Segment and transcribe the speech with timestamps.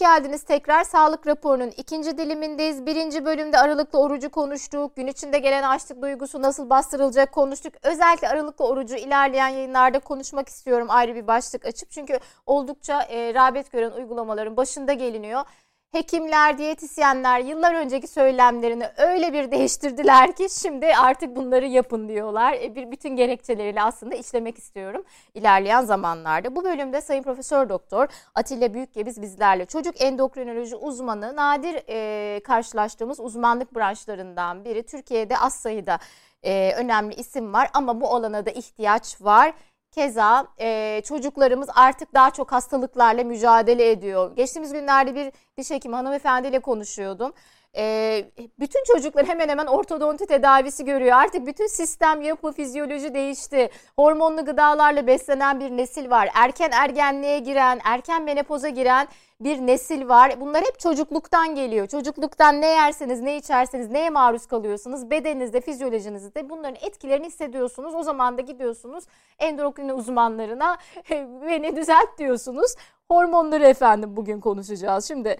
[0.00, 0.84] geldiniz tekrar.
[0.84, 2.86] Sağlık raporunun ikinci dilimindeyiz.
[2.86, 4.96] Birinci bölümde aralıklı orucu konuştuk.
[4.96, 7.74] Gün içinde gelen açlık duygusu nasıl bastırılacak konuştuk.
[7.82, 11.90] Özellikle aralıklı orucu ilerleyen yayınlarda konuşmak istiyorum ayrı bir başlık açıp.
[11.90, 15.44] Çünkü oldukça e, rağbet gören uygulamaların başında geliniyor
[15.92, 22.52] hekimler, diyetisyenler yıllar önceki söylemlerini öyle bir değiştirdiler ki şimdi artık bunları yapın diyorlar.
[22.52, 26.56] E, bir bütün gerekçeleriyle aslında işlemek istiyorum ilerleyen zamanlarda.
[26.56, 29.66] Bu bölümde Sayın Profesör Doktor Atilla Büyükgebiz bizlerle.
[29.66, 34.82] Çocuk endokrinoloji uzmanı nadir e, karşılaştığımız uzmanlık branşlarından biri.
[34.82, 35.98] Türkiye'de az sayıda
[36.42, 39.52] e, önemli isim var ama bu alana da ihtiyaç var.
[39.90, 44.36] Keza e, çocuklarımız artık daha çok hastalıklarla mücadele ediyor.
[44.36, 47.32] Geçtiğimiz günlerde bir diş hekimi hanımefendiyle konuşuyordum.
[47.76, 48.24] E,
[48.60, 51.16] bütün çocuklar hemen hemen ortodonti tedavisi görüyor.
[51.16, 53.70] Artık bütün sistem, yapı, fizyoloji değişti.
[53.96, 56.28] Hormonlu gıdalarla beslenen bir nesil var.
[56.34, 59.08] Erken ergenliğe giren, erken menopoza giren
[59.40, 60.40] bir nesil var.
[60.40, 61.86] Bunlar hep çocukluktan geliyor.
[61.86, 67.94] Çocukluktan ne yerseniz, ne içerseniz, neye maruz kalıyorsunuz, bedeninizde, fizyolojinizde bunların etkilerini hissediyorsunuz.
[67.94, 69.04] O zaman da gidiyorsunuz
[69.38, 70.78] endokrin uzmanlarına
[71.46, 72.74] beni düzelt diyorsunuz.
[73.08, 75.08] Hormonları efendim bugün konuşacağız.
[75.08, 75.38] Şimdi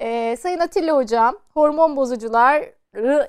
[0.00, 2.70] e, Sayın Atilla Hocam hormon bozucular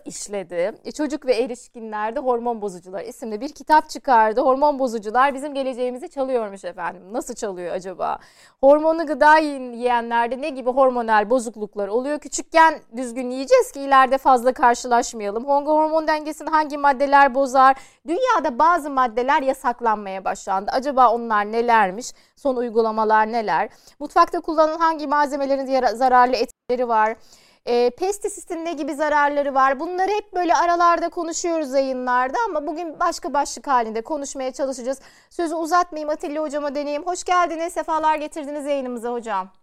[0.06, 0.72] işledi.
[0.86, 4.42] E, çocuk ve erişkinlerde hormon bozucular isimli bir kitap çıkardı.
[4.42, 7.04] Hormon bozucular bizim geleceğimizi çalıyormuş efendim.
[7.12, 8.20] Nasıl çalıyor acaba?
[8.62, 12.20] Hormonlu gıda yiyenlerde ne gibi hormonal bozukluklar oluyor?
[12.20, 15.46] Küçükken düzgün yiyeceğiz ki ileride fazla karşılaşmayalım.
[15.46, 17.78] Hormon dengesini hangi maddeler bozar?
[18.08, 20.72] Dünyada bazı maddeler yasaklanmaya başlandı.
[20.74, 22.12] Acaba onlar nelermiş?
[22.36, 23.70] Son uygulamalar neler?
[24.00, 27.18] Mutfakta kullanılan hangi malzemelerin zararlı etkileri var?
[27.66, 29.80] E, pestisitin ne gibi zararları var?
[29.80, 35.00] Bunları hep böyle aralarda konuşuyoruz yayınlarda ama bugün başka başlık halinde konuşmaya çalışacağız.
[35.30, 37.06] Sözü uzatmayayım Atilla hocama deneyeyim.
[37.06, 39.61] Hoş geldiniz, sefalar getirdiniz yayınımıza hocam.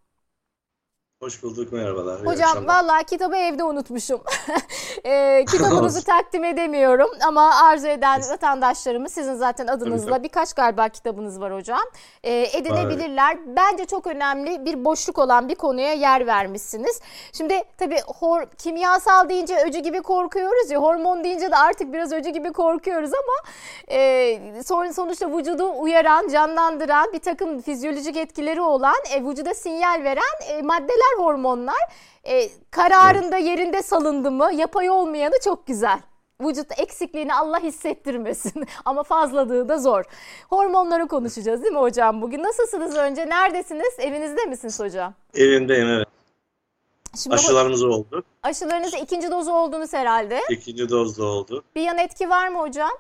[1.23, 2.27] Hoş bulduk, merhabalar.
[2.27, 4.21] Hocam valla kitabı evde unutmuşum.
[5.05, 11.55] e, kitabınızı takdim edemiyorum ama arzu eden vatandaşlarımız sizin zaten adınızla birkaç galiba kitabınız var
[11.55, 11.81] hocam.
[12.25, 13.37] E, edinebilirler.
[13.37, 13.39] Var.
[13.47, 17.01] Bence çok önemli bir boşluk olan bir konuya yer vermişsiniz.
[17.33, 22.31] Şimdi tabii hor, kimyasal deyince öcü gibi korkuyoruz ya hormon deyince de artık biraz öcü
[22.31, 23.53] gibi korkuyoruz ama
[23.89, 30.51] e, son, sonuçta vücudu uyaran, canlandıran bir takım fizyolojik etkileri olan e, vücuda sinyal veren
[30.51, 31.77] e, maddeler güzel hormonlar.
[32.25, 33.47] E, kararında evet.
[33.47, 36.01] yerinde salındı mı yapay olmayanı çok güzel.
[36.41, 40.05] Vücut eksikliğini Allah hissettirmesin ama fazladığı da zor.
[40.51, 42.43] Hormonları konuşacağız değil mi hocam bugün?
[42.43, 43.29] Nasılsınız önce?
[43.29, 43.99] Neredesiniz?
[43.99, 45.15] Evinizde misiniz hocam?
[45.35, 46.09] Evimdeyim evet.
[47.23, 48.25] Şimdi Aşılarımız oldu.
[48.43, 50.41] Aşılarınız ikinci dozu oldunuz herhalde.
[50.51, 51.65] İkinci dozda oldu.
[51.77, 52.91] Bir yan etki var mı hocam?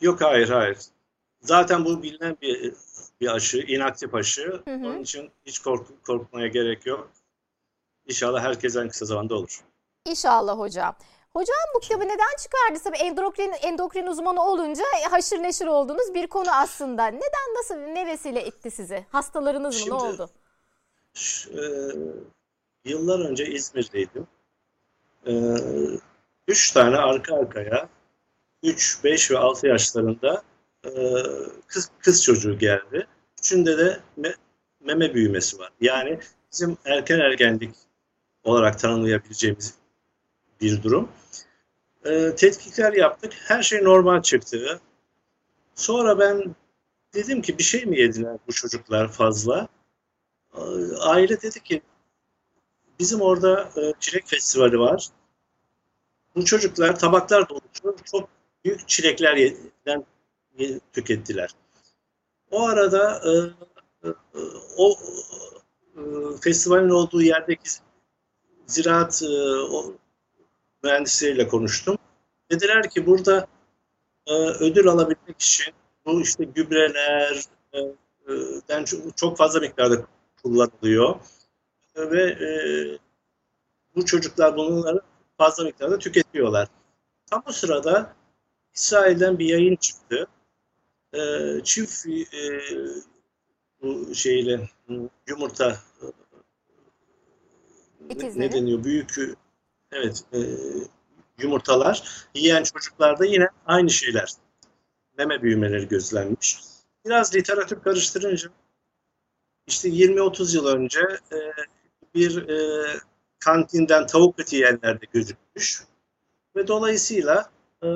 [0.00, 0.78] Yok hayır hayır.
[1.40, 2.74] Zaten bu bilinen bir
[3.20, 4.62] bir aşı, inaktif aşı.
[4.64, 4.86] Hı hı.
[4.86, 7.10] Onun için hiç kork korkmaya gerek yok.
[8.06, 9.60] İnşallah herkes en kısa zamanda olur.
[10.04, 10.96] İnşallah hocam.
[11.32, 12.84] Hocam bu kitabı neden çıkardı?
[12.84, 17.06] Tabii endokrin, endokrin uzmanı olunca haşır neşir olduğunuz bir konu aslında.
[17.06, 19.06] Neden, nasıl, ne vesile etti sizi?
[19.10, 19.80] Hastalarınız mı?
[19.80, 20.30] Şimdi, ne oldu?
[21.50, 21.62] E,
[22.84, 24.26] yıllar önce İzmir'deydim.
[25.26, 25.32] E,
[26.48, 27.88] üç tane arka arkaya,
[28.62, 30.42] 3, 5 ve 6 yaşlarında
[30.84, 30.90] e,
[31.66, 33.06] kız, kız çocuğu geldi.
[33.38, 34.34] Üçünde de me,
[34.80, 35.72] meme büyümesi var.
[35.80, 36.20] Yani
[36.52, 37.74] bizim erken ergenlik
[38.46, 39.74] olarak tanımlayabileceğimiz
[40.60, 41.08] bir durum.
[42.04, 43.32] E, tetkikler yaptık.
[43.46, 44.80] Her şey normal çıktı.
[45.74, 46.54] Sonra ben
[47.14, 49.68] dedim ki bir şey mi yediler bu çocuklar fazla?
[50.54, 50.60] E,
[51.00, 51.82] aile dedi ki
[52.98, 55.08] bizim orada e, çilek festivali var.
[56.36, 58.28] Bu çocuklar tabaklar dolusu çok
[58.64, 60.00] büyük çilekler yediler,
[60.92, 61.50] tükettiler.
[62.50, 63.30] O arada e,
[64.08, 64.12] e,
[64.76, 64.98] o
[65.96, 66.00] e,
[66.40, 67.70] festivalin olduğu yerdeki
[68.66, 69.26] ziraat e,
[69.70, 69.94] o,
[70.82, 71.98] mühendisleriyle konuştum.
[72.50, 73.46] Dediler ki burada
[74.26, 75.74] e, ödül alabilmek için
[76.06, 77.42] bu işte gübreler
[77.72, 77.78] e,
[78.68, 78.84] e,
[79.16, 80.06] çok, fazla miktarda
[80.42, 81.16] kullanılıyor
[81.94, 82.48] e, ve e,
[83.96, 85.00] bu çocuklar bunları
[85.38, 86.68] fazla miktarda tüketiyorlar.
[87.30, 88.14] Tam o sırada
[88.74, 90.26] İsrail'den bir yayın çıktı.
[91.12, 91.20] E,
[91.64, 92.58] çift e,
[93.82, 94.68] bu şeyle
[95.26, 95.76] yumurta
[98.10, 98.40] İkizleri.
[98.40, 99.14] ne deniyor büyük
[99.92, 100.38] evet e,
[101.38, 104.32] yumurtalar yiyen çocuklarda yine aynı şeyler
[105.18, 106.58] meme büyümeleri gözlenmiş.
[107.04, 108.50] Biraz literatür karıştırınca
[109.66, 111.00] işte 20-30 yıl önce
[111.32, 111.38] e,
[112.14, 112.86] bir e,
[113.38, 115.82] kantinden tavuk eti yiyenlerde gözükmüş
[116.56, 117.50] ve dolayısıyla
[117.82, 117.86] e,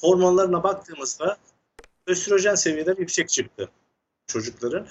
[0.00, 1.36] hormonlarına baktığımızda
[2.06, 3.68] östrojen seviyeleri yüksek çıktı
[4.26, 4.86] çocukların.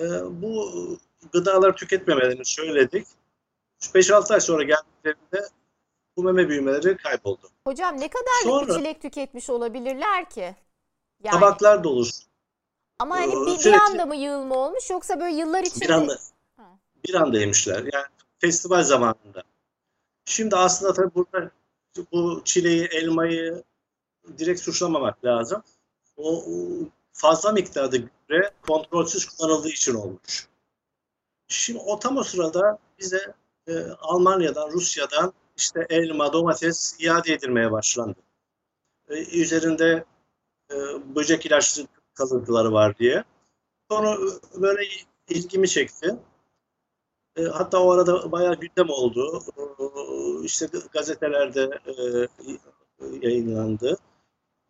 [0.00, 0.04] E,
[0.42, 0.72] bu
[1.32, 3.06] gıdaları tüketmemelerini söyledik.
[3.86, 5.48] 5-6 ay sonra geldiklerinde
[6.16, 7.50] bu meme büyümeleri kayboldu.
[7.66, 10.56] Hocam ne kadarlık Sonra- bir çilek tüketmiş olabilirler ki?
[11.24, 12.22] Yani Tabaklar dolusu
[12.98, 16.18] ama hani bir, bir sürekli- anda mı yığılma olmuş yoksa böyle yıllar içinde bir anda
[16.56, 16.64] Ha.
[17.08, 17.78] bir anda yemişler.
[17.92, 18.06] Yani
[18.38, 19.42] festival zamanında.
[20.24, 21.50] Şimdi aslında tabii burada
[22.12, 23.62] bu çileği, elmayı
[24.38, 25.62] direkt suçlamamak lazım.
[26.16, 26.44] O, o
[27.12, 30.48] fazla miktarda gübre kontrolsüz kullanıldığı için olmuş.
[31.48, 33.34] Şimdi o tam o sırada bize
[33.66, 38.18] e, Almanya'dan, Rusya'dan işte elma, domates iade edilmeye başlandı.
[39.08, 40.04] E, üzerinde
[40.70, 40.74] e,
[41.14, 43.24] böcek ilaçlı kalıntıları var diye.
[43.90, 44.18] Sonra
[44.54, 44.82] böyle
[45.28, 46.16] ilgimi çekti.
[47.36, 49.42] E, hatta o arada bayağı gündem oldu.
[49.58, 51.94] E, işte gazetelerde e,
[53.28, 53.98] yayınlandı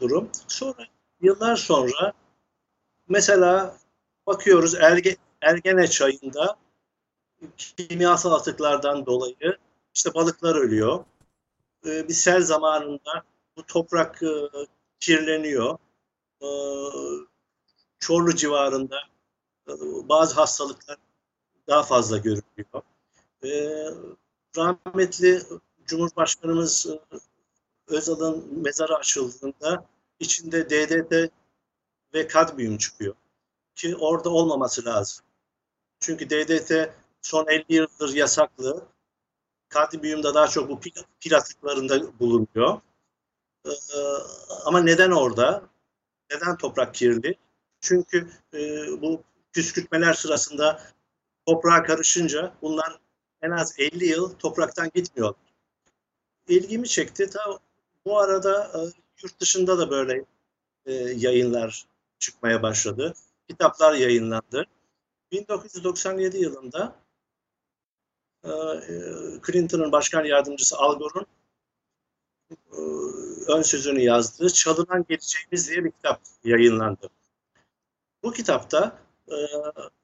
[0.01, 0.31] durum.
[0.49, 0.87] Sonra
[1.21, 2.13] yıllar sonra
[3.09, 3.77] mesela
[4.27, 6.57] bakıyoruz erge, ergene çayında
[7.57, 9.59] kimyasal atıklardan dolayı
[9.95, 11.05] işte balıklar ölüyor.
[11.87, 13.23] E, bir sel zamanında
[13.57, 14.51] bu toprak e,
[15.01, 15.79] kirleniyor.
[16.43, 16.49] E,
[17.99, 18.97] Çorlu civarında
[19.69, 19.73] e,
[20.09, 20.97] bazı hastalıklar
[21.69, 22.83] daha fazla görülüyor.
[23.45, 23.51] E,
[24.57, 25.43] rahmetli
[25.87, 27.17] Cumhurbaşkanımız e,
[27.87, 29.87] Özal'ın mezarı açıldığında
[30.21, 31.33] içinde DDT
[32.15, 33.15] ve kadmiyum çıkıyor.
[33.75, 35.25] Ki orada olmaması lazım.
[36.01, 36.73] Çünkü DDT
[37.23, 38.87] son 50 yıldır yasaklı.
[39.69, 42.81] Kadmiyum da daha çok bu pil, pil atıklarında bulunuyor.
[43.67, 43.71] Ee,
[44.65, 45.63] ama neden orada?
[46.31, 47.35] Neden toprak kirli?
[47.81, 48.59] Çünkü e,
[49.03, 49.23] bu
[49.53, 50.83] püskürtmeler sırasında
[51.47, 52.99] toprağa karışınca bunlar
[53.43, 55.35] en az 50 yıl topraktan gitmiyor.
[56.49, 57.31] İlgimi çekti.
[57.31, 57.59] Ta
[58.07, 58.79] bu arada e,
[59.23, 60.25] yurt dışında da böyle
[60.87, 61.87] e, yayınlar
[62.19, 63.15] çıkmaya başladı.
[63.49, 64.67] Kitaplar yayınlandı.
[65.33, 67.02] 1997 yılında
[69.47, 71.27] Clinton'ın başkan yardımcısı Al Gore'un
[72.51, 72.81] e,
[73.53, 77.11] ön sözünü yazdığı Çalınan Geleceğimiz diye bir kitap yayınlandı.
[78.23, 78.99] Bu kitapta
[79.29, 79.37] e,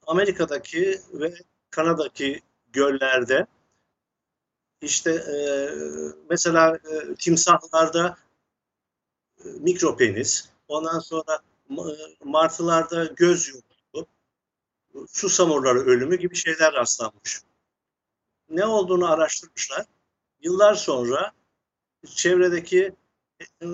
[0.07, 1.35] Amerika'daki ve
[1.71, 2.41] Kanada'daki
[2.73, 3.47] göllerde
[4.83, 5.37] işte e,
[6.31, 8.17] mesela e, timsahlarda
[9.45, 11.75] e, mikropenis, ondan sonra e,
[12.25, 14.07] martılarda göz yumruğu,
[15.09, 17.41] susamurları ölümü gibi şeyler rastlanmış.
[18.51, 19.87] Ne olduğunu araştırmışlar.
[20.41, 21.33] Yıllar sonra
[22.07, 22.93] çevredeki
[23.41, 23.67] e,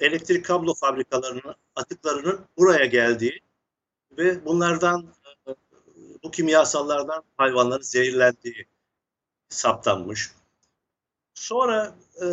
[0.00, 3.40] elektrik kablo fabrikalarının atıklarının buraya geldiği
[4.18, 5.06] ve bunlardan
[5.48, 5.50] e,
[6.22, 8.66] bu kimyasallardan hayvanların zehirlendiği
[9.48, 10.30] saptanmış.
[11.34, 12.26] Sonra e,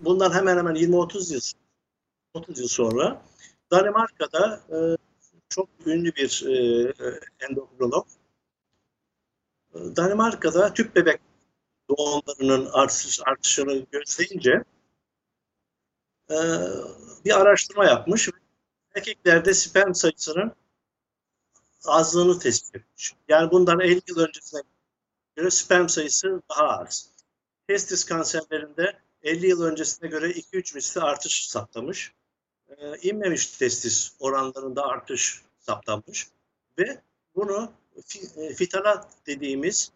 [0.00, 1.40] bundan hemen hemen 20-30 yıl
[2.34, 3.22] 30 yıl sonra
[3.70, 4.96] Danimarka'da e,
[5.48, 6.44] çok ünlü bir
[7.40, 8.06] endokrinolog
[9.74, 11.20] Danimarka'da tüp bebek
[11.88, 14.64] doğumlarının artış, artışını gözleyince
[16.30, 16.36] e,
[17.24, 18.28] bir araştırma yapmış.
[18.94, 20.52] Erkeklerde sperm sayısının
[21.84, 23.14] azlığını tespit etmiş.
[23.28, 24.62] Yani bundan 50 yıl öncesine
[25.36, 27.10] göre sperm sayısı daha az.
[27.68, 32.12] Testis kanserlerinde 50 yıl öncesine göre 2-3 misli artış saptamış.
[32.68, 36.28] Ee, inmemiş testis oranlarında artış saptanmış.
[36.78, 37.02] Ve
[37.34, 37.72] bunu
[38.56, 39.92] fitalat dediğimiz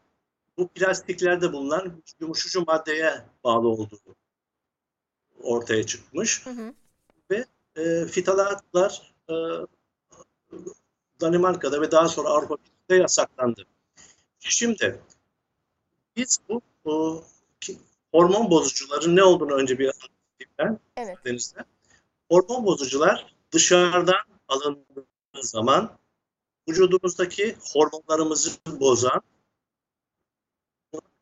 [0.59, 4.01] bu plastiklerde bulunan yumuşucu maddeye bağlı olduğu
[5.43, 6.47] ortaya çıkmış.
[6.47, 6.75] Hı hı.
[7.31, 7.45] Ve
[7.77, 9.35] e, fitalatlar e,
[11.21, 13.67] Danimarka'da ve daha sonra Avrupa Birliği'nde yasaklandı.
[14.41, 15.01] Şimdi
[16.17, 17.25] biz bu, bu
[17.61, 17.79] ki,
[18.13, 21.19] hormon bozucuların ne olduğunu önce bir anlatayım ben Evet.
[21.25, 21.65] denizde.
[22.31, 25.07] Hormon bozucular dışarıdan alındığı
[25.43, 25.99] zaman
[26.69, 29.21] vücudumuzdaki hormonlarımızı bozan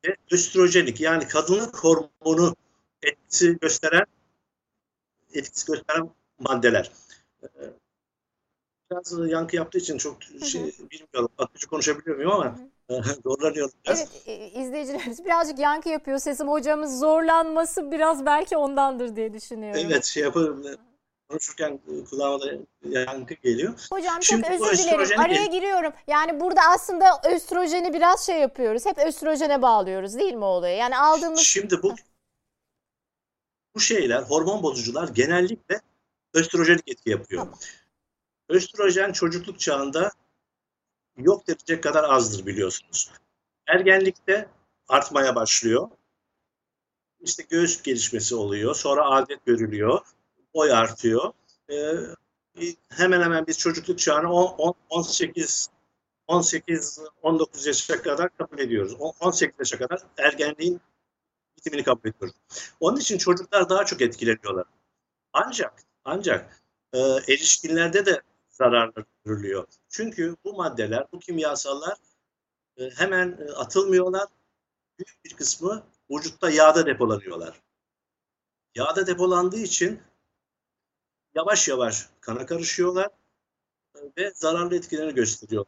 [0.05, 2.57] ve östrojenik yani kadınlık hormonu
[3.03, 4.07] etkisi gösteren
[5.35, 6.93] etkisi gösteren maddeler.
[7.43, 7.49] Ee,
[8.91, 11.29] Biraz yankı yaptığı için çok şey, bilmiyorum.
[11.39, 12.59] Akıcı konuşabiliyor muyum ama
[13.25, 13.99] zorlanıyorum biraz.
[13.99, 16.49] Evet, e, izleyicilerimiz birazcık yankı yapıyor sesim.
[16.49, 19.83] Hocamız zorlanması biraz belki ondandır diye düşünüyorum.
[19.87, 20.65] Evet şey yaparım.
[21.33, 23.75] Konuşurken kulağıma da yankı geliyor.
[23.91, 25.21] Hocam çok Şimdi bu özür dilerim.
[25.21, 25.93] Araya gel- giriyorum.
[26.07, 28.87] Yani burada aslında östrojeni biraz şey yapıyoruz.
[28.87, 30.77] Hep östrojene bağlıyoruz değil mi olayı?
[30.77, 31.95] Yani aldığımız Şimdi bu
[33.75, 35.81] bu şeyler, hormon bozucular genellikle
[36.35, 37.43] östrojenik etki yapıyor.
[37.43, 37.59] Tamam.
[38.49, 40.13] Östrojen çocukluk çağında
[41.17, 43.11] yok denecek kadar azdır biliyorsunuz.
[43.67, 44.49] Ergenlikte
[44.89, 45.89] artmaya başlıyor.
[47.21, 48.75] İşte göğüs gelişmesi oluyor.
[48.75, 50.01] Sonra adet görülüyor.
[50.55, 51.33] Boy artıyor.
[51.71, 51.93] Ee,
[52.89, 55.71] hemen hemen biz çocukluk çağına 10, 10, 18
[56.29, 58.97] 18-19 yaşa kadar kabul ediyoruz.
[58.99, 60.81] O- 18 yaşa kadar ergenliğin
[61.57, 62.37] bitimini kabul ediyoruz.
[62.81, 64.67] Onun için çocuklar daha çok etkileniyorlar.
[65.33, 69.67] Ancak ancak e, erişkinlerde de zararlı görülüyor.
[69.89, 71.97] Çünkü bu maddeler, bu kimyasallar
[72.77, 74.29] e, hemen e, atılmıyorlar.
[74.99, 77.61] Büyük bir kısmı vücutta yağda depolanıyorlar.
[78.75, 80.01] Yağda depolandığı için
[81.35, 83.11] yavaş yavaş kana karışıyorlar
[83.97, 85.65] e, ve zararlı etkilerini gösteriyor.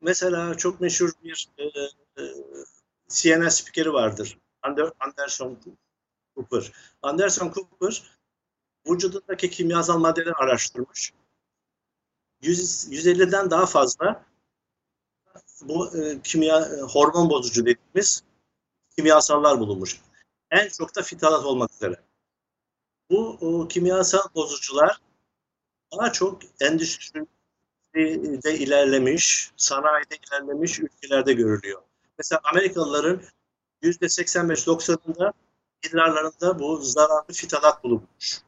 [0.00, 2.24] Mesela çok meşhur bir e, e,
[3.08, 4.38] CNN spikeri vardır.
[4.62, 5.58] Ander, Anderson
[6.36, 6.72] Cooper.
[7.02, 8.02] Anderson Cooper
[8.86, 11.12] vücudundaki kimyasal maddeleri araştırmış.
[12.42, 14.24] 100, 150'den daha fazla
[15.62, 18.22] bu e, kimya e, hormon bozucu dediğimiz
[18.96, 20.00] kimyasallar bulunmuş.
[20.50, 22.00] En çok da fitalat olmak üzere.
[23.10, 25.00] Bu o, kimyasal bozucular
[25.98, 27.26] daha çok endüstride
[28.58, 31.82] ilerlemiş, sanayide ilerlemiş ülkelerde görülüyor.
[32.18, 33.22] Mesela Amerikalıların
[33.82, 35.32] %85-90'ında
[35.86, 38.40] idrarlarında bu zararlı fitalat bulunmuş.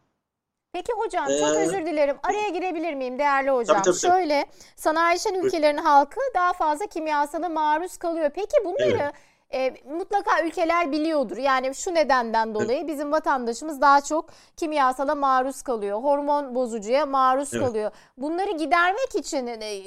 [0.73, 2.17] Peki hocam çok Ee, özür dilerim.
[2.23, 3.77] Araya girebilir miyim değerli hocam?
[3.77, 4.13] Tabii, tabii, tabii.
[4.13, 4.47] Şöyle
[4.77, 8.31] sanayileşen ülkelerin halkı daha fazla kimyasala maruz kalıyor.
[8.35, 9.13] Peki bunları
[9.55, 11.37] e, mutlaka ülkeler biliyordur.
[11.37, 16.03] Yani şu nedenden dolayı bizim vatandaşımız daha çok kimyasala maruz kalıyor.
[16.03, 17.67] Hormon bozucuya maruz Evet.
[17.67, 17.91] kalıyor.
[18.17, 19.83] Bunları gidermek için e,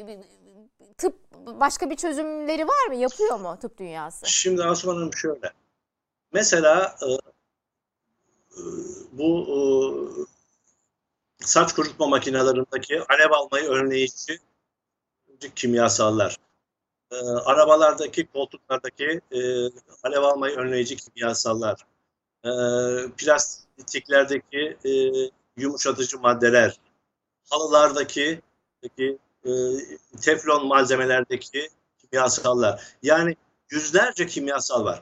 [0.97, 2.95] tıp başka bir çözümleri var mı?
[2.95, 4.25] Yapıyor mu tıp dünyası?
[4.29, 5.53] Şimdi Asuman Hanım şöyle.
[6.33, 7.17] Mesela e, e,
[9.11, 14.39] bu e, saç kurutma makinelerindeki alev almayı önleyici
[15.55, 16.37] kimyasallar.
[17.11, 19.39] E, arabalardaki koltuklardaki e,
[20.03, 21.85] alev almayı önleyici kimyasallar.
[22.43, 22.49] E,
[23.17, 24.91] plastiklerdeki e,
[25.57, 26.79] yumuşatıcı maddeler.
[27.49, 28.41] Halılardaki
[28.99, 29.17] e,
[30.21, 32.83] teflon malzemelerdeki kimyasallar.
[33.03, 33.35] Yani
[33.69, 35.01] yüzlerce kimyasal var.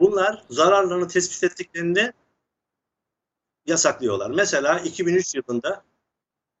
[0.00, 2.12] Bunlar zararlarını tespit ettiklerinde
[3.66, 4.30] yasaklıyorlar.
[4.30, 5.84] Mesela 2003 yılında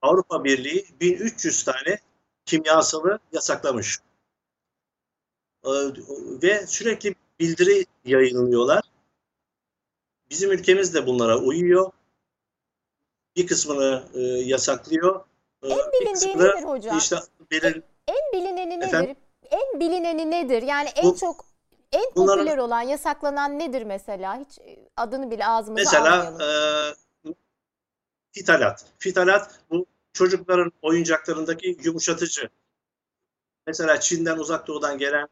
[0.02, 1.98] Avrupa Birliği 1300 tane
[2.44, 3.98] kimyasalı yasaklamış.
[5.64, 5.70] Ee,
[6.42, 8.80] Ve sürekli bildiri yayınlıyorlar.
[10.30, 11.92] Bizim ülkemiz de bunlara uyuyor.
[13.36, 15.24] Bir kısmını e, yasaklıyor.
[15.62, 16.98] Ee, En bilindiği kısmını nedir hocam?
[16.98, 17.16] işte
[17.50, 18.86] belir, En bilineni nedir?
[18.88, 19.16] Efendim?
[19.50, 20.62] En bilineni nedir?
[20.62, 21.44] Yani en Bu- çok
[21.92, 24.40] en bunların- popüler olan, yasaklanan nedir mesela?
[24.40, 26.40] Hiç e, adını bile ağzımıza Mesela almayalım.
[27.26, 27.34] e,
[28.32, 28.86] fitalat.
[28.98, 32.48] Fitalat bu çocukların oyuncaklarındaki yumuşatıcı.
[33.66, 35.28] Mesela Çin'den uzak doğudan gelen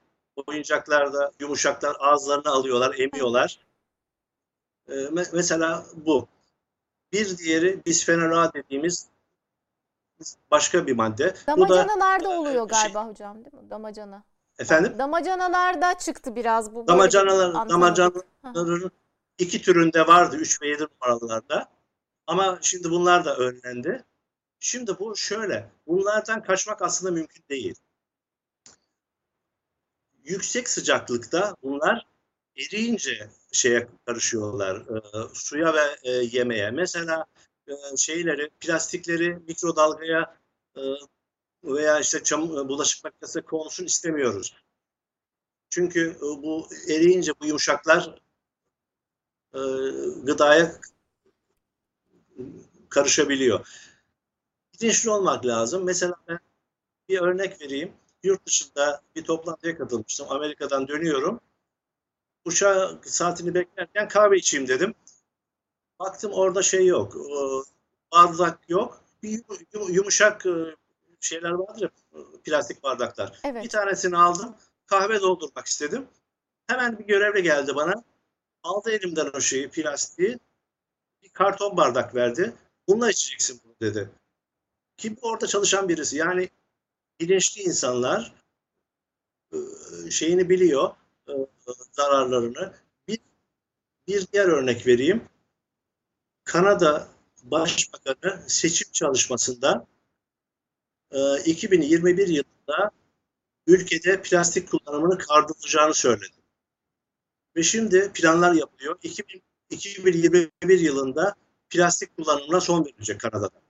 [0.47, 3.59] oyuncaklarda yumuşaklar ağızlarına alıyorlar, emiyorlar.
[4.89, 6.29] E, me- mesela bu.
[7.13, 9.07] Bir diğeri bisfenol A dediğimiz
[10.51, 11.35] başka bir madde.
[11.57, 13.71] Bu da Damacanalarda e, oluyor şey- galiba hocam değil mi?
[13.71, 14.23] Damacana.
[14.59, 16.89] efendim Damacanalarda çıktı biraz bu.
[16.89, 18.91] damacanalar, damacanaların
[19.39, 21.69] iki türünde vardı 3 ve 7 numaralarda.
[22.27, 24.05] Ama şimdi bunlar da önlendi.
[24.61, 25.71] Şimdi bu şöyle.
[25.87, 27.75] Bunlardan kaçmak aslında mümkün değil.
[30.25, 32.07] Yüksek sıcaklıkta bunlar
[32.57, 34.77] eriyince şeye karışıyorlar.
[34.77, 36.71] e, suya ve e, yemeğe.
[36.71, 37.27] Mesela
[37.67, 40.37] e, şeyleri, plastikleri mikrodalgaya
[40.77, 40.81] e,
[41.65, 44.57] veya işte çam, bulaşık makinesine konsun istemiyoruz.
[45.71, 48.21] Çünkü e, bu eriyince bu yumuşaklar
[49.55, 49.61] e,
[50.23, 50.81] gıdaya
[52.89, 53.69] karışabiliyor.
[54.81, 55.85] Bilinçli olmak lazım.
[55.85, 56.39] Mesela ben
[57.09, 57.93] bir örnek vereyim.
[58.23, 60.27] Yurt dışında bir toplantıya katılmıştım.
[60.31, 61.41] Amerika'dan dönüyorum.
[62.45, 64.95] Uçağı saatini beklerken kahve içeyim dedim.
[66.01, 67.17] Baktım orada şey yok.
[67.17, 67.33] e,
[68.13, 69.01] Bardak yok.
[69.23, 69.31] Bir
[69.73, 70.51] yum- yumuşak e,
[71.21, 71.91] şeyler vardır ya,
[72.45, 73.41] plastik bardaklar.
[73.45, 73.71] Bir Evet.
[73.71, 74.57] tanesini aldım.
[74.87, 76.07] Kahve doldurmak istedim.
[76.67, 78.05] Hemen bir görevli geldi bana.
[78.63, 80.39] Aldı elimden o şeyi, plastiği.
[81.23, 82.53] Bir karton bardak verdi.
[82.89, 84.11] Bununla içeceksin bunu dedi.
[84.97, 86.17] Kim orada çalışan birisi.
[86.17, 86.49] Yani
[87.21, 88.35] bilinçli insanlar
[89.53, 89.57] e,
[90.11, 90.91] şeyini biliyor,
[91.29, 91.33] e,
[91.93, 92.75] zararlarını.
[93.09, 93.19] Bir,
[94.07, 95.29] bir diğer örnek vereyim.
[96.45, 97.09] Kanada
[97.43, 99.87] Başbakanı seçim çalışmasında
[101.11, 102.91] e, 2021 yılında
[103.67, 106.43] ülkede plastik kullanımını kaldırılacağını söyledi.
[107.57, 108.99] Ve şimdi planlar yapılıyor.
[109.03, 111.35] 2000, 2021 yılında
[111.71, 113.63] plastik kullanımına son verilecek Kanada'da.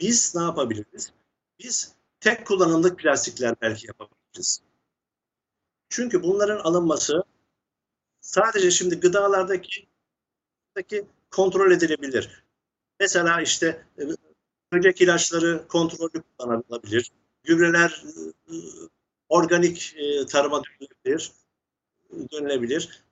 [0.00, 1.12] Biz ne yapabiliriz?
[1.58, 4.62] Biz tek kullanımlık plastikler belki yapabiliriz.
[5.88, 7.24] Çünkü bunların alınması
[8.20, 9.88] sadece şimdi gıdalardaki
[10.76, 12.44] daki kontrol edilebilir.
[13.00, 14.02] Mesela işte e,
[14.72, 17.12] böcek ilaçları kontrollü kullanılabilir.
[17.44, 18.04] gübreler
[18.48, 18.54] e,
[19.28, 21.32] organik e, tarıma dönülebilir.
[22.32, 23.04] dönülebilir.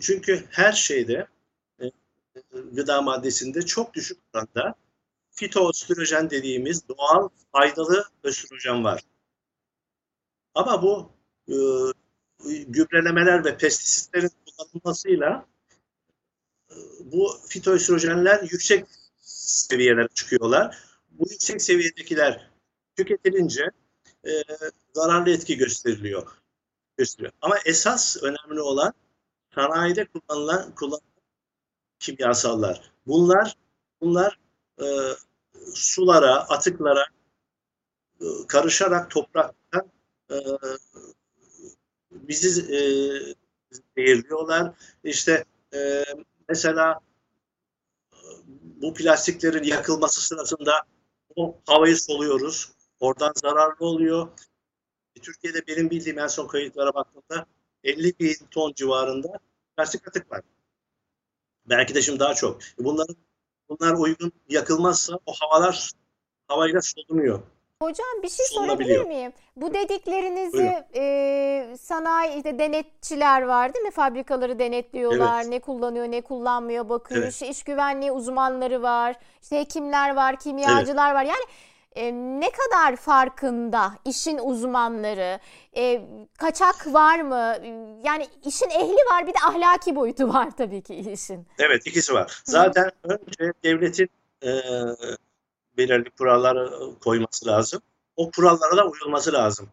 [0.00, 1.26] Çünkü her şeyde
[2.72, 4.74] gıda maddesinde çok düşük oranda
[5.38, 9.02] fitoöstrojen dediğimiz doğal faydalı östrojen var.
[10.54, 11.12] Ama bu
[11.48, 11.56] e,
[12.66, 15.46] gübrelemeler ve pestisitlerin kullanılmasıyla
[16.70, 18.86] e, bu fitoöstrojenler yüksek
[19.22, 20.78] seviyelere çıkıyorlar.
[21.10, 22.50] Bu yüksek seviyedekiler
[22.96, 23.64] tüketilince
[24.24, 24.30] e,
[24.94, 26.32] zararlı etki gösteriliyor.
[26.96, 27.32] gösteriyor.
[27.42, 28.92] Ama esas önemli olan
[29.54, 31.22] sanayide kullanılan, kullanılan
[31.98, 32.92] kimyasallar.
[33.06, 33.56] Bunlar
[34.00, 34.38] bunlar
[34.80, 34.86] e,
[35.74, 37.06] sulara, atıklara
[38.20, 39.90] e, karışarak topraktan
[40.30, 40.36] e,
[42.10, 42.80] bizi e,
[43.96, 44.72] zehirliyorlar.
[45.04, 45.44] İşte
[46.48, 47.00] mesela
[48.82, 50.82] bu plastiklerin yakılması sırasında
[51.36, 52.72] o havayı soluyoruz.
[53.00, 54.28] Oradan zararlı oluyor.
[55.22, 57.46] Türkiye'de benim bildiğim en son kayıtlara baktığımda
[57.84, 59.38] 50 bin ton civarında
[59.76, 60.42] plastik atık var.
[61.68, 62.60] Belki de şimdi daha çok.
[62.78, 63.16] Bunların
[63.68, 65.90] bunlar uygun yakılmazsa o havalar
[66.48, 67.40] havayla solunuyor.
[67.82, 69.32] Hocam bir şey sorabilir miyim?
[69.56, 70.84] Bu dediklerinizi Buyurun.
[70.94, 73.90] e, sanayide denetçiler var değil mi?
[73.90, 75.40] Fabrikaları denetliyorlar.
[75.40, 75.48] Evet.
[75.48, 77.22] Ne kullanıyor, ne kullanmıyor bakıyor.
[77.22, 77.32] Evet.
[77.32, 79.16] İşte iş güvenliği uzmanları var.
[79.42, 81.22] İşte hekimler var, kimyacılar var.
[81.22, 81.44] Yani
[81.96, 85.40] e, ne kadar farkında işin uzmanları?
[85.76, 87.56] E, kaçak var mı?
[88.04, 91.46] Yani işin ehli var bir de ahlaki boyutu var tabii ki işin.
[91.58, 92.42] Evet ikisi var.
[92.44, 94.08] Zaten önce devletin
[94.42, 94.50] e,
[95.76, 96.70] belirli kuralları
[97.04, 97.82] koyması lazım.
[98.16, 99.68] O kurallara da uyulması lazım.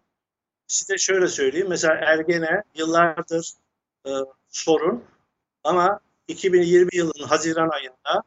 [0.68, 1.68] Size şöyle söyleyeyim.
[1.70, 3.52] Mesela Ergene yıllardır
[4.08, 4.12] e,
[4.50, 5.04] sorun
[5.64, 8.24] ama 2020 yılının Haziran ayında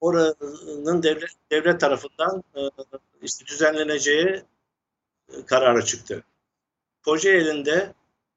[0.00, 2.60] oranın devlet, devlet tarafından e,
[3.22, 4.42] işte düzenleneceği
[5.32, 6.24] e, kararı çıktı.
[7.04, 7.94] Kocaeli'nde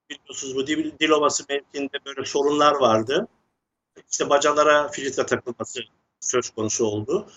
[0.10, 3.28] biliyorsunuz bu Dil- Dilovası mevkiinde böyle sorunlar vardı.
[4.12, 5.80] İşte bacalara filtre takılması
[6.20, 7.28] söz konusu oldu.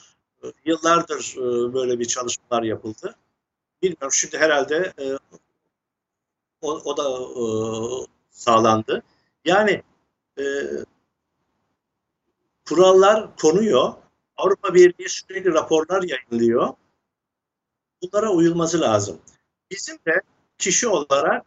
[0.44, 3.16] E, Yıllardır e, böyle bir çalışmalar yapıldı.
[3.82, 4.94] Bilmiyorum şimdi herhalde
[6.60, 7.04] o, o da
[8.30, 9.02] sağlandı.
[9.44, 9.82] Yani
[12.68, 13.92] kurallar konuyor.
[14.36, 16.68] Avrupa Birliği sürekli raporlar yayınlıyor.
[18.02, 19.20] Bunlara uyulması lazım.
[19.70, 20.20] Bizim de
[20.58, 21.44] kişi olarak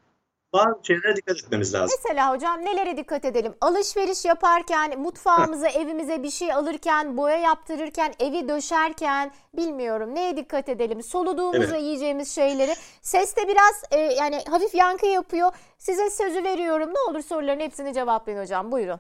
[0.54, 1.98] bazı şeylere dikkat etmemiz lazım.
[2.04, 3.56] Mesela hocam nelere dikkat edelim?
[3.62, 11.04] Alışveriş yaparken, mutfağımıza, evimize bir şey alırken, boya yaptırırken, evi döşerken bilmiyorum neye dikkat edelim?
[11.04, 11.82] Soluduğumuzda Evet.
[11.84, 12.74] yiyeceğimiz şeyleri.
[13.02, 15.52] Ses de biraz e, yani hafif yankı yapıyor.
[15.78, 16.90] Size sözü veriyorum.
[16.94, 18.72] Ne olur soruların hepsini cevaplayın hocam.
[18.72, 19.00] Buyurun.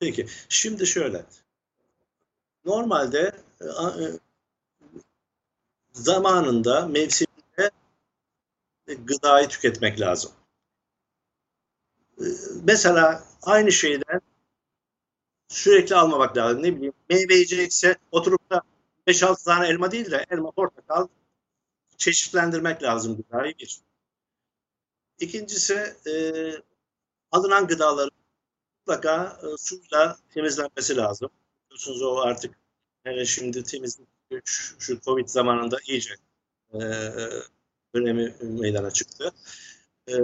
[0.00, 0.26] Peki.
[0.48, 1.24] Şimdi şöyle.
[2.64, 4.18] Normalde e, e,
[5.92, 7.70] zamanında, mevsiminde
[8.88, 10.32] e, gıdayı tüketmek lazım.
[12.64, 14.20] Mesela aynı şeyden
[15.48, 16.62] sürekli almamak lazım.
[16.62, 18.62] Ne bileyim meyve yiyecekse oturup da
[19.06, 21.08] 5-6 tane elma değil de elma, portakal
[21.96, 23.80] çeşitlendirmek lazım gıdayı bir.
[25.20, 26.12] İkincisi e,
[27.32, 28.10] alınan gıdaları
[28.78, 31.30] mutlaka e, suyla temizlenmesi lazım.
[31.68, 32.54] Biliyorsunuz o artık
[33.04, 34.08] hele şimdi temizlik
[34.44, 36.14] şu, şu Covid zamanında iyice
[36.72, 36.78] e,
[37.94, 39.32] önemi meydana çıktı.
[40.08, 40.14] E,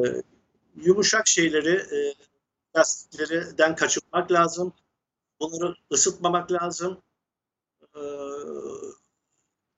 [0.77, 2.15] yumuşak şeyleri, e,
[2.73, 4.73] plastiklerden kaçınmak lazım.
[5.41, 7.03] Bunları ısıtmamak lazım.
[7.97, 8.01] E,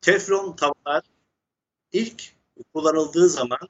[0.01, 1.03] teflon tavalar
[1.93, 2.33] ilk
[2.75, 3.69] kullanıldığı zaman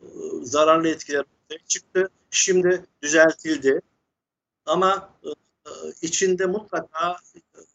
[0.00, 0.06] e,
[0.42, 2.10] zararlı etkiler ortaya çıktı.
[2.30, 3.80] Şimdi düzeltildi.
[4.66, 5.28] Ama e,
[6.02, 7.16] içinde mutlaka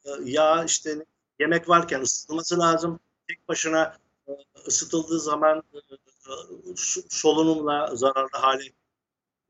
[0.06, 1.06] e, yağ işte
[1.40, 3.00] yemek varken ısıtılması lazım.
[3.28, 4.32] Tek başına e,
[4.68, 6.34] ısıtıldığı zaman e, e,
[7.10, 8.64] solunumla zararlı hale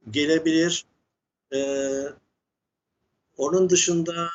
[0.10, 0.86] gelebilir.
[1.54, 1.60] E,
[3.38, 4.30] onun dışında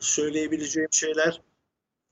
[0.00, 1.40] söyleyebileceğim şeyler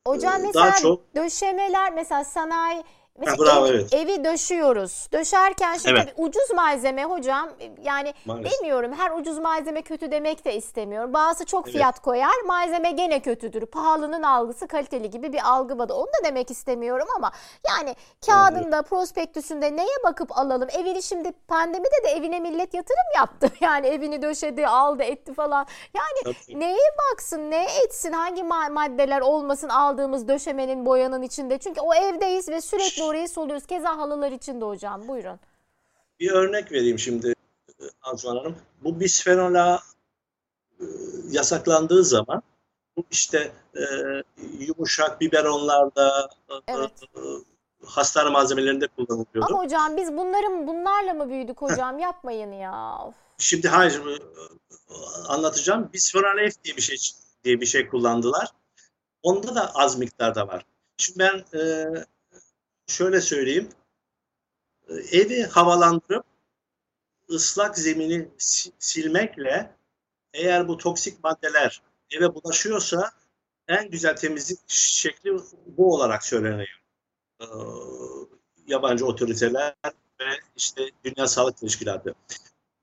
[0.06, 2.84] Hocam mesela daha çok- döşemeler mesela sanayi
[3.18, 3.94] mesela bravo, ev- evet.
[3.94, 5.09] evi döşüyoruz.
[5.12, 6.09] Döşerken şimdi Evet.
[6.16, 7.48] tabii ucuz malzeme hocam
[7.83, 8.53] yani maalesef.
[8.61, 11.12] Bilmiyorum her ucuz malzeme kötü demek de istemiyorum.
[11.14, 11.77] Bazısı çok Evet.
[11.77, 13.66] fiyat koyar malzeme gene kötüdür.
[13.66, 15.88] Pahalının algısı kaliteli gibi bir algı var.
[15.88, 17.33] Onu da demek istemiyorum ama
[17.68, 17.96] yani
[18.27, 20.68] kağıdında prospektüsünde neye bakıp alalım?
[20.79, 23.50] Evini şimdi pandemide de evine millet yatırım yaptı.
[23.61, 25.66] Yani evini döşedi aldı etti falan.
[25.94, 26.61] Yani Tabii.
[26.61, 26.79] neye
[27.12, 31.59] baksın neye etsin hangi ma- maddeler olmasın aldığımız döşemenin boyanın içinde.
[31.59, 33.67] Çünkü o evdeyiz ve sürekli orayı soluyoruz.
[33.67, 35.40] Keza halılar içinde hocam buyurun.
[36.21, 37.35] Bir örnek vereyim şimdi
[37.81, 38.57] e, Azman Hanım.
[38.85, 39.81] Bu bisfenol A
[40.81, 40.85] e,
[41.31, 42.43] yasaklandığı zaman
[42.97, 43.83] bu işte e,
[44.59, 46.90] yumuşak biberonlarda, e, Evet.
[47.17, 47.21] e,
[47.85, 49.47] hastane malzemelerinde kullanılıyordu.
[49.55, 51.99] Ama hocam biz bunların bunlarla mı büyüdük hocam?
[51.99, 52.99] Yapmayın ya.
[53.38, 54.03] Şimdi hayır
[55.29, 55.90] anlatacağım.
[55.93, 56.97] Bisfenol F diye bir şey
[57.45, 58.49] diye bir şey kullandılar.
[59.23, 60.64] Onda da az miktarda var.
[60.97, 61.85] Şimdi ben e,
[62.87, 63.68] şöyle söyleyeyim.
[64.88, 66.25] E, Evi havalandırıp
[67.31, 69.77] ıslak zemini si- silmekle
[70.35, 73.11] eğer bu toksik maddeler eve bulaşıyorsa
[73.68, 76.83] en güzel temizlik şekli bu olarak söyleniyor.
[77.40, 77.47] E,
[78.66, 79.75] yabancı otoriteler
[80.20, 80.25] ve
[80.57, 82.14] işte Dünya Sağlık Teşkilatı.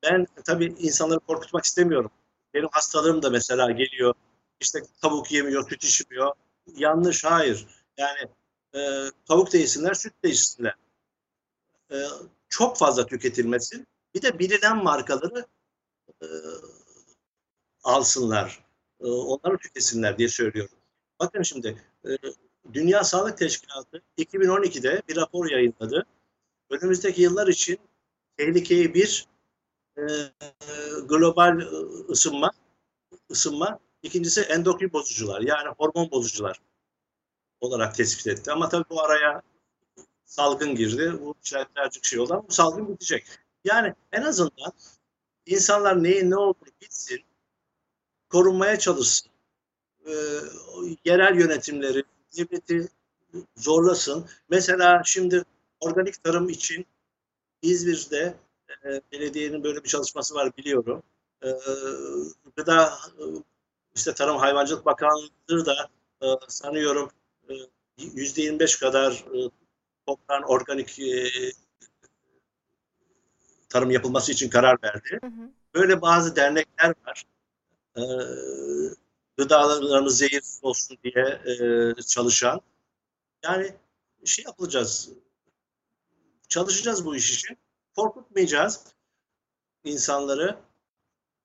[0.04, 2.12] Ben tabii insanları korkutmak istemiyorum.
[2.54, 4.14] Benim hastalığım da mesela geliyor.
[4.60, 6.34] İşte tavuk yemiyor, süt içmiyor.
[6.76, 7.68] Yanlış, hayır.
[7.98, 8.20] Yani
[8.76, 8.80] e,
[9.26, 10.76] tavuk da yesinler, süt de içsinler.
[11.92, 11.96] E,
[12.50, 13.88] çok fazla tüketilmesin.
[14.16, 15.46] Bir de bilinen markaları
[16.22, 16.28] e,
[17.84, 18.64] alsınlar.
[19.00, 20.76] E, onları tüketsinler diye söylüyorum.
[21.20, 22.10] Bakın şimdi e,
[22.74, 26.06] Dünya Sağlık Teşkilatı 2012'de bir rapor yayınladı.
[26.70, 27.80] Önümüzdeki yıllar için
[28.38, 29.28] tehlikeyi bir
[29.98, 30.04] e,
[31.06, 31.66] global e,
[32.10, 32.52] ısınma,
[33.32, 33.80] ısınma.
[34.04, 36.62] İkincisi endokrin bozucular yani hormon bozucular
[37.62, 38.52] olarak tespit etti.
[38.52, 39.42] Ama tabii bu araya
[40.26, 41.14] salgın girdi.
[41.22, 41.36] Bu
[41.76, 43.28] birazcık şey oldu ama bu salgın bitecek.
[43.64, 44.74] Yani en azından
[45.46, 47.20] insanlar neyin ne olduğunu bilsin,
[48.30, 49.32] korunmaya çalışsın.
[50.06, 50.12] E,
[51.06, 52.04] yerel yönetimleri,
[52.38, 52.88] devleti
[53.56, 54.30] zorlasın.
[54.50, 55.44] Mesela şimdi
[55.80, 56.86] organik tarım için
[57.62, 58.36] İzmir'de
[58.86, 61.04] e, belediyenin böyle bir çalışması var biliyorum.
[61.44, 61.50] E,
[62.56, 62.94] gıda
[63.96, 65.90] işte Tarım Hayvancılık Bakanlığı da
[66.22, 67.12] e, sanıyorum
[68.16, 69.50] 25 kadar e,
[70.08, 71.32] toprağın organik e,
[73.70, 75.20] tarım yapılması için karar verdi.
[75.22, 75.52] Hı hı.
[75.74, 77.26] Böyle bazı dernekler var.
[77.98, 78.02] E,
[79.38, 82.62] gıdalarımız zehirsiz olsun diye e, çalışan.
[83.44, 83.74] Yani
[84.26, 85.10] şey yapacağız.
[86.50, 87.58] Çalışacağız bu iş için.
[87.96, 88.86] Korkutmayacağız
[89.84, 90.60] insanları.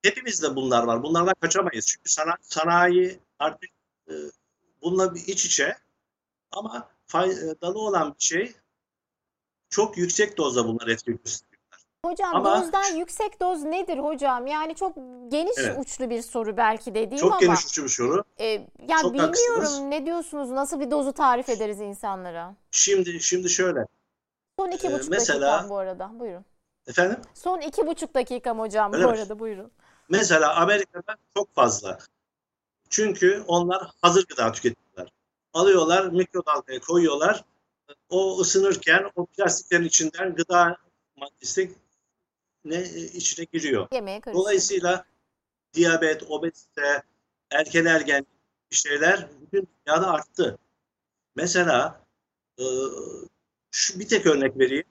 [0.02, 1.02] Hepimizde bunlar var.
[1.02, 1.86] Bunlardan kaçamayız.
[1.86, 3.70] Çünkü sana, sanayi artık
[4.08, 4.14] e,
[4.82, 5.76] bununla bir iç içe
[6.52, 8.54] ama faydalı olan bir şey
[9.70, 11.56] çok yüksek dozda bunlar etki gösteriyor.
[12.04, 14.46] Hocam Ama- dozdan yüksek doz nedir hocam?
[14.46, 14.96] Yani çok
[15.28, 15.78] geniş Evet.
[15.78, 18.24] uçlu bir soru belki dediğim Çok ama geniş uçlu bir soru.
[18.38, 19.80] e, yani Çok bilmiyorum haklısınız.
[19.80, 20.50] ne diyorsunuz?
[20.50, 22.54] Nasıl bir dozu tarif ederiz insanlara?
[22.70, 23.86] Şimdi şimdi şöyle.
[24.58, 26.10] Son iki Ee, buçuk mesela- dakikam bu arada.
[26.20, 26.44] Buyurun.
[26.86, 27.18] Efendim?
[27.34, 29.18] Son iki buçuk dakikam hocam Öyle bu mi?
[29.18, 29.70] arada buyurun.
[30.08, 31.98] Mesela Amerika'da çok fazla.
[32.90, 34.85] Çünkü onlar hazır gıda tüketiyorlar.
[35.56, 37.44] Alıyorlar, mikrodalgaya koyuyorlar.
[38.08, 40.76] O ısınırken o plastiklerin içinden gıda
[41.16, 41.74] maddesi
[42.64, 43.88] ne içine giriyor.
[44.34, 45.04] Dolayısıyla
[45.74, 47.02] diyabet, obezite,
[47.50, 48.26] erken ergen
[48.70, 50.58] şeyler bütün dünyada arttı.
[51.36, 52.06] Mesela
[52.58, 52.64] e,
[53.70, 54.86] şu bir tek örnek vereyim.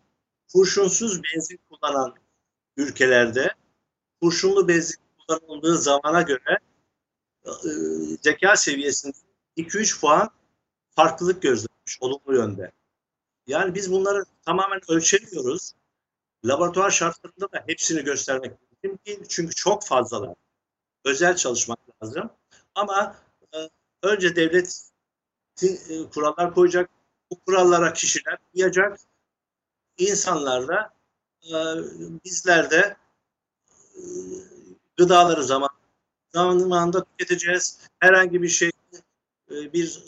[0.53, 2.15] Kurşunsuz benzin kullanan
[2.77, 3.51] ülkelerde
[4.21, 6.59] kurşunlu benzin kullanıldığı zamana göre
[7.45, 7.51] e,
[8.21, 9.17] zeka seviyesinde
[9.57, 10.31] 2-3 puan
[10.95, 12.71] farklılık gözlenmiş olumlu yönde.
[13.47, 15.73] Yani biz bunları tamamen ölçemiyoruz.
[16.45, 18.51] Laboratuvar şartlarında da hepsini göstermek
[18.83, 19.25] mümkün değil.
[19.29, 20.35] Çünkü çok fazlalar.
[21.05, 22.29] Özel çalışmak lazım.
[22.75, 23.15] Ama
[23.53, 23.57] e,
[24.03, 24.89] önce devlet
[25.63, 26.89] e, kurallar koyacak.
[27.31, 28.99] Bu kurallara kişiler uyacak.
[29.97, 30.93] İnsanlar da
[31.43, 31.53] e,
[32.25, 32.97] bizler de
[33.95, 34.01] e,
[34.97, 35.69] gıdaları zaman
[36.33, 37.79] zamanında tüketeceğiz.
[37.99, 38.71] Herhangi bir şey
[39.51, 40.03] e, bir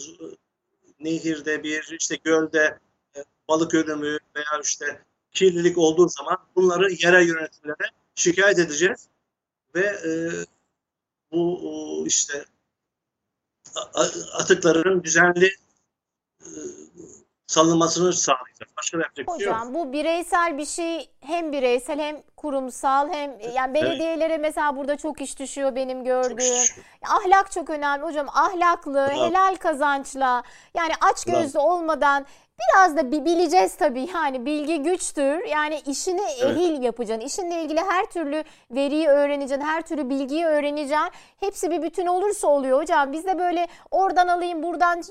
[0.99, 2.79] nehirde bir işte gölde
[3.15, 9.07] e, balık ölümü veya işte kirlilik olduğu zaman bunları yerel yönetimlere şikayet edeceğiz.
[9.75, 10.11] Ve e,
[11.31, 12.45] bu o, işte
[14.33, 15.51] atıkların düzenli
[16.41, 16.49] e,
[17.47, 18.71] salınmasını sağlayacağız.
[18.77, 19.55] Başka yapacak bir şey yok.
[19.57, 25.21] Hocam bu bireysel bir şey hem bireysel hem kurumsal hem yani belediyelere mesela burada çok
[25.21, 26.39] iş düşüyor benim gördüğüm.
[26.39, 26.83] şükür.
[27.09, 28.27] Ahlak çok önemli hocam.
[28.29, 29.25] Ahlaklı, Bravo.
[29.27, 32.25] helal kazançla yani aç gözlü olmadan
[32.59, 35.45] biraz da bi- bileceğiz tabii yani bilgi güçtür.
[35.45, 37.25] Yani işini ehil yapacaksın.
[37.27, 40.97] İşinle ilgili her türlü veriyi öğreneceksin, her türlü bilgiyi öğreneceksin.
[41.39, 43.11] Hepsi bir bütün olursa oluyor hocam.
[43.13, 45.01] Biz de böyle oradan alayım, buradan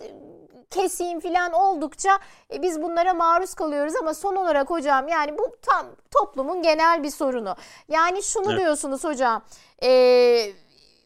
[0.70, 2.18] keseyim falan oldukça
[2.52, 7.10] e, biz bunlara maruz kalıyoruz ama son olarak hocam yani bu tam toplumun genel bir
[7.10, 7.56] sorunu.
[7.88, 8.60] Yani şunu Evet.
[8.60, 9.42] diyorsunuz hocam.
[9.82, 10.52] E,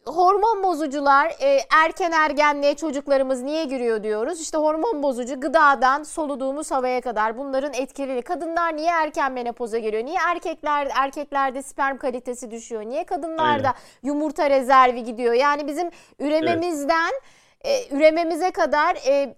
[0.05, 4.41] hormon bozucular e, erken ergenliğe çocuklarımız niye giriyor diyoruz.
[4.41, 8.21] İşte hormon bozucu gıdadan soluduğumuz havaya kadar bunların etkili.
[8.21, 10.05] Kadınlar niye erken menopoza giriyor?
[10.05, 12.81] Niye erkekler erkeklerde sperm kalitesi düşüyor?
[12.85, 15.33] Niye kadınlarda yumurta rezervi gidiyor?
[15.33, 17.11] Yani bizim ürememizden
[17.63, 19.35] e, ürememize kadar e,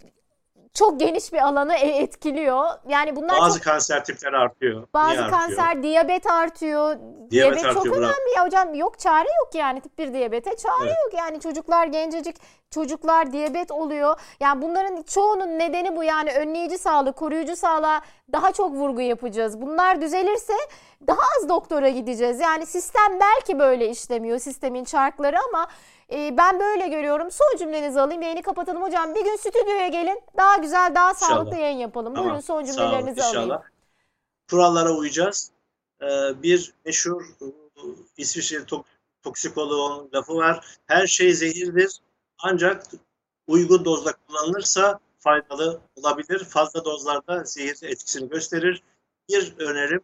[0.74, 2.66] çok geniş bir alanı e, etkiliyor.
[2.88, 4.88] Yani bunlar Bazı çok, kanser tipleri artıyor.
[4.94, 5.84] bazı Niye kanser, artıyor?
[5.84, 6.96] diyabet artıyor.
[7.30, 8.04] Diyabet çok artıyor, bravo.
[8.04, 8.74] önemli ya hocam.
[8.74, 10.96] Yok çare yok yani tip 1 diyabete çare Evet.
[11.04, 11.14] yok.
[11.20, 12.36] Yani çocuklar gencecik
[12.72, 14.20] çocuklar diyabet oluyor.
[14.40, 19.62] Yani bunların çoğunun nedeni bu yani önleyici sağlık, koruyucu sağlığa daha çok vurgu yapacağız.
[19.62, 20.54] Bunlar düzelirse
[21.08, 22.40] daha az doktora gideceğiz.
[22.40, 25.68] Yani sistem belki böyle işlemiyor sistemin çarkları ama
[26.12, 27.32] e, ben böyle görüyorum.
[27.32, 29.16] Son cümlenizi alayım yayını kapatalım hocam.
[29.16, 31.30] Bir gün stüdyoya gelin daha güzel daha İnşallah.
[31.30, 32.14] sağlıklı yayın yapalım.
[32.14, 33.42] Tamam, Buyurun son sağ olun, cümlelerinizi alayım.
[33.44, 33.64] inşallah.
[34.50, 35.52] Kurallara uyacağız.
[36.02, 36.06] Ee,
[36.44, 37.46] bir meşhur e,
[38.18, 38.86] İsviçreli tok-
[39.24, 40.78] toksikoloğun lafı var.
[40.86, 42.00] Her şey zehirdir
[42.40, 42.84] ancak
[43.48, 46.44] uygun dozda kullanılırsa faydalı olabilir.
[46.44, 48.84] Fazla dozlarda zehir etkisini gösterir.
[49.30, 50.02] Bir önerim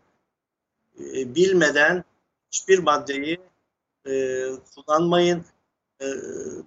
[0.99, 2.03] e, bilmeden
[2.51, 3.39] hiçbir maddeyi
[4.07, 4.43] e,
[4.75, 5.45] kullanmayın.
[6.01, 6.05] E,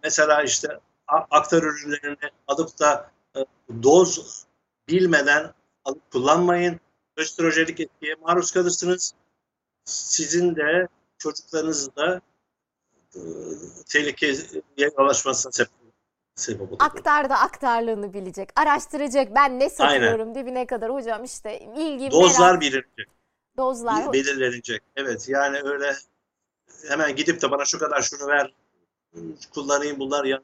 [0.02, 3.40] mesela işte aktar ürünlerini alıp da e,
[3.82, 4.44] doz
[4.88, 5.52] bilmeden
[5.84, 6.80] alıp kullanmayın.
[7.16, 9.14] Östrojenik etkiye maruz kalırsınız.
[9.84, 12.20] Sizin de çocuklarınızın da
[13.14, 13.20] e,
[13.88, 14.34] tehlikeye
[14.98, 15.72] yol açmasına sebep,
[16.34, 16.76] sebep olur.
[16.80, 18.48] Aktar da aktarlığını bilecek.
[18.56, 19.34] Araştıracak.
[19.34, 23.08] Ben ne satıyorum dibine kadar hocam işte ilgi, Dozlar merak, belirlenecek.
[23.56, 24.12] dozlar.
[24.12, 24.82] belirlenecek.
[24.96, 25.96] Evet yani öyle
[26.88, 28.54] hemen gidip de bana şu kadar şunu ver
[29.54, 30.40] kullanayım bunlar ya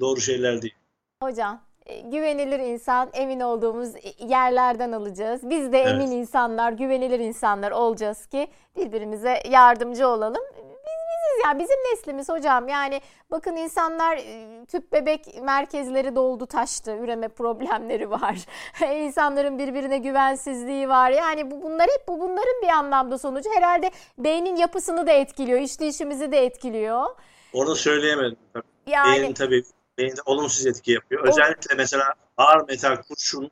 [0.00, 0.74] doğru şeyler değil.
[1.22, 5.40] Hocam e, güvenilir insan emin olduğumuz yerlerden alacağız.
[5.50, 10.42] Biz de emin insanlar, güvenilir insanlar olacağız ki birbirimize yardımcı olalım.
[10.56, 12.68] Biz biziz ya bizim neslimiz hocam.
[12.68, 16.96] Yani bakın insanlar e, tüp bebek merkezleri doldu taştı.
[16.96, 18.46] Üreme problemleri var.
[18.94, 21.10] İnsanların birbirine güvensizliği var.
[21.10, 23.50] Yani bu bunlar hep bu bunların bir anlamda sonucu.
[23.54, 27.06] Herhalde beynin yapısını da etkiliyor, işleyişimizi de etkiliyor.
[27.54, 28.38] Onu söyleyemedim.
[28.52, 28.64] Tabii.
[28.86, 29.64] Yani Beyin tabii
[29.98, 31.28] beyinde olumsuz etki yapıyor.
[31.28, 33.50] Özellikle mesela ağır metal, kurşun,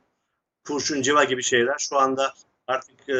[0.67, 2.33] kurşun civa gibi şeyler şu anda
[2.67, 3.13] artık e,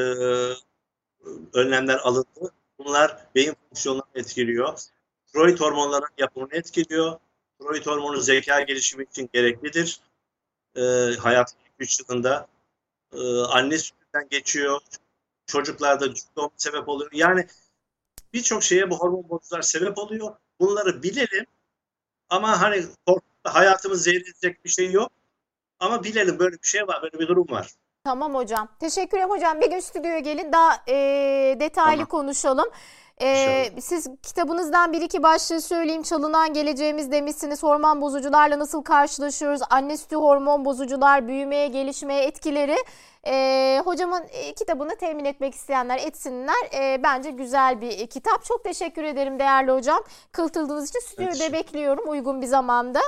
[1.53, 2.53] önlemler alındı.
[2.79, 4.79] Bunlar beyin fonksiyonlarını etkiliyor.
[5.27, 7.19] Tiroid hormonların yapımını etkiliyor.
[7.59, 9.99] Tiroid hormonu zeka gelişimi için gereklidir.
[10.75, 10.81] E,
[11.19, 12.47] hayatın ilk 3 yılında
[13.13, 14.81] e, anne sütünden geçiyor.
[15.45, 17.11] Çocuklarda doğum sebep oluyor.
[17.13, 17.47] Yani
[18.33, 20.35] birçok şeye bu hormon bozucular sebep oluyor.
[20.59, 21.45] Bunları bilelim
[22.29, 25.11] ama hani korkup da hayatımızı zehirleyecek bir şey yok.
[25.79, 27.71] Ama bilelim böyle bir şey var, böyle bir durum var.
[28.03, 28.67] Tamam hocam.
[28.79, 29.61] Teşekkür ederim hocam.
[29.61, 30.95] Bir gün stüdyoya gelin daha e,
[31.59, 32.05] detaylı Tamam.
[32.05, 32.69] konuşalım.
[33.23, 33.81] E, İnşallah.
[33.81, 36.03] siz kitabınızdan bir iki başlığı söyleyeyim.
[36.03, 37.63] Çalınan geleceğimiz demişsiniz.
[37.63, 39.61] Hormon bozucularla nasıl karşılaşıyoruz?
[39.69, 42.75] Anne sütü hormon bozucular, büyümeye, gelişmeye etkileri.
[43.27, 46.55] E, hocamın e, kitabını temin etmek isteyenler etsinler.
[46.79, 48.45] E, bence güzel bir e, kitap.
[48.45, 50.03] Çok teşekkür ederim değerli hocam.
[50.31, 52.99] Kıltıldığınız için stüdyoda teşekkür- bekliyorum uygun bir zamanda.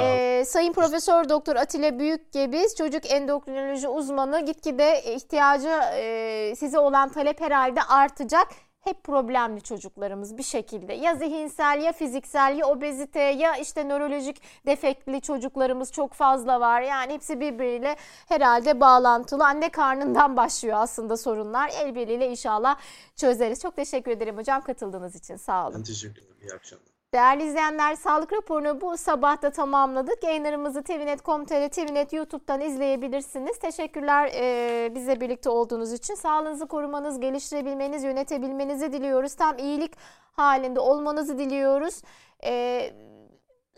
[0.00, 7.40] Ee, Sayın Profesör Doktor Atilla Büyükgebiz çocuk endokrinoloji uzmanı gitgide ihtiyacı e, size olan talep
[7.40, 8.46] herhalde artacak.
[8.82, 10.92] Hep problemli çocuklarımız bir şekilde.
[10.92, 16.80] Ya zihinsel ya fiziksel ya obezite ya işte nörolojik defektli çocuklarımız çok fazla var.
[16.80, 17.96] Yani hepsi birbiriyle
[18.28, 19.44] herhalde bağlantılı.
[19.44, 21.70] Anne karnından başlıyor aslında sorunlar.
[21.80, 22.76] El birliğiyle inşallah
[23.16, 23.60] çözeriz.
[23.62, 25.36] Çok teşekkür ederim hocam katıldığınız için.
[25.36, 25.74] Sağ olun.
[25.78, 26.36] Ben teşekkür ederim.
[26.42, 26.91] İyi akşamlar.
[27.14, 30.24] Değerli izleyenler sağlık raporunu bu sabah da tamamladık.
[30.24, 33.58] Yayınlarımızı tvnet.com.tr, tvnet YouTube'dan izleyebilirsiniz.
[33.58, 36.14] Teşekkürler e, bizle birlikte olduğunuz için.
[36.14, 39.34] Sağlığınızı korumanız, geliştirebilmeniz, yönetebilmenizi diliyoruz.
[39.34, 39.92] Tam iyilik
[40.32, 42.02] halinde olmanızı diliyoruz.
[42.44, 42.90] E,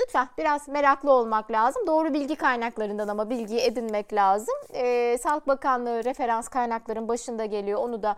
[0.00, 1.86] Lütfen biraz meraklı olmak lazım.
[1.86, 4.54] Doğru bilgi kaynaklarından ama bilgiyi edinmek lazım.
[4.74, 7.80] E, Sağlık Bakanlığı referans kaynakların başında geliyor.
[7.80, 8.16] Onu da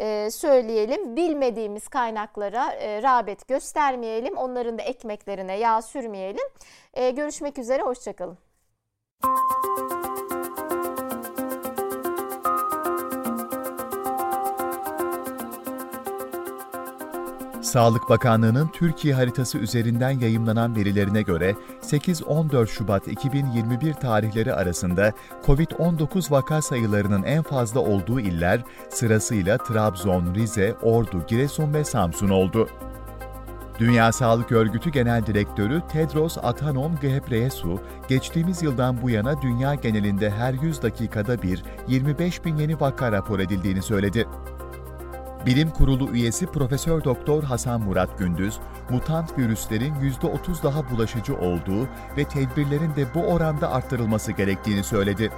[0.00, 1.16] e, söyleyelim.
[1.16, 4.36] Bilmediğimiz kaynaklara e, rağbet göstermeyelim.
[4.36, 6.46] Onların da ekmeklerine yağ sürmeyelim.
[6.94, 8.38] E, görüşmek üzere, hoşçakalın.
[17.68, 25.12] Sağlık Bakanlığı'nın Türkiye haritası üzerinden yayımlanan verilerine göre 8-14 Şubat 2021 tarihleri arasında
[25.46, 32.68] COVID-19 vaka sayılarının en fazla olduğu iller sırasıyla Trabzon, Rize, Ordu, Giresun ve Samsun oldu.
[33.78, 40.52] Dünya Sağlık Örgütü Genel Direktörü Tedros Adhanom Ghebreyesus, geçtiğimiz yıldan bu yana dünya genelinde her
[40.52, 44.26] 100 dakikada bir 25 bin yeni vaka rapor edildiğini söyledi.
[45.48, 48.58] Bilim Kurulu üyesi Profesör Doktor Hasan Murat Gündüz,
[48.90, 55.30] mutant virüslerin %30 daha bulaşıcı olduğu ve tedbirlerin de bu oranda arttırılması gerektiğini söyledi.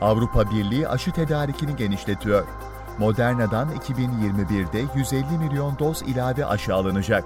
[0.00, 2.46] Avrupa Birliği aşı tedarikini genişletiyor.
[2.98, 7.24] Moderna'dan 2021'de 150 milyon doz ilave aşı alınacak.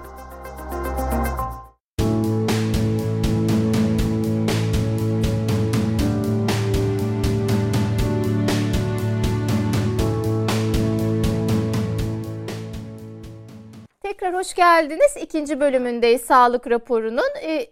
[14.51, 15.17] Hoş geldiniz.
[15.21, 17.35] İkinci bölümündeyiz sağlık raporunun.
[17.43, 17.65] E,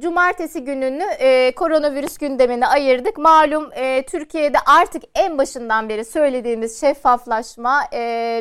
[0.00, 3.18] Cumartesi gününü e, koronavirüs gündemine ayırdık.
[3.18, 7.82] Malum e, Türkiye'de artık en başından beri söylediğimiz şeffaflaşma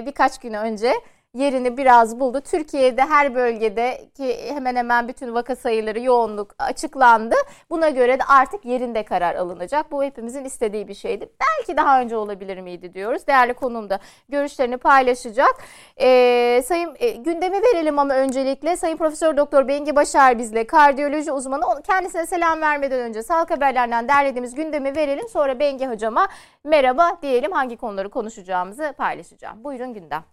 [0.06, 0.94] birkaç gün önce
[1.34, 2.42] yerini biraz buldu.
[2.42, 7.36] Türkiye'de her bölgede ki hemen hemen bütün vaka sayıları yoğunluk açıklandı.
[7.70, 9.92] Buna göre de artık yerinde karar alınacak.
[9.92, 11.30] Bu hepimizin istediği bir şeydi.
[11.42, 13.28] Belki daha önce olabilir miydi diyoruz.
[13.28, 15.56] Değerli konumda görüşlerini paylaşacak.
[16.02, 21.64] Ee, sayın e, gündemi verelim ama öncelikle Sayın Profesör Doktor Bengi Başar bizle kardiyoloji uzmanı.
[21.84, 25.30] Kendisine selam vermeden önce sağlık haberlerinden derlediğimiz gündemi verelim.
[25.30, 26.28] Sonra Bengi hocama
[26.64, 29.64] merhaba diyelim hangi konuları konuşacağımızı paylaşacağım.
[29.64, 30.24] Buyurun gündem.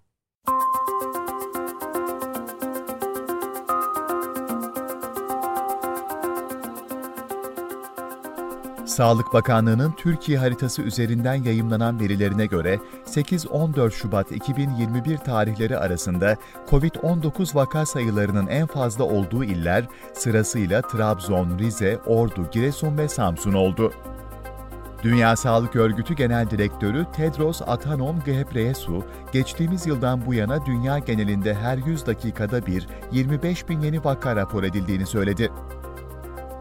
[9.01, 16.37] Sağlık Bakanlığı'nın Türkiye haritası üzerinden yayımlanan verilerine göre 8-14 Şubat 2021 tarihleri arasında
[16.71, 23.93] COVID-19 vaka sayılarının en fazla olduğu iller sırasıyla Trabzon, Rize, Ordu, Giresun ve Samsun oldu.
[25.03, 31.77] Dünya Sağlık Örgütü Genel Direktörü Tedros Adhanom Ghebreyesus, geçtiğimiz yıldan bu yana dünya genelinde her
[31.77, 35.51] 100 dakikada bir 25 bin yeni vaka rapor edildiğini söyledi.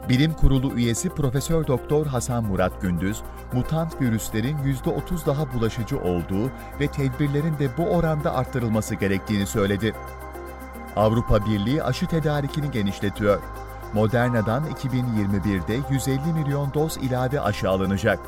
[0.09, 3.21] Bilim Kurulu üyesi Profesör Doktor Hasan Murat Gündüz,
[3.53, 9.93] mutant virüslerin %30 daha bulaşıcı olduğu ve tedbirlerin de bu oranda arttırılması gerektiğini söyledi.
[10.95, 13.41] Avrupa Birliği aşı tedarikini genişletiyor.
[13.93, 18.19] Moderna'dan 2021'de 150 milyon doz ilave aşı alınacak.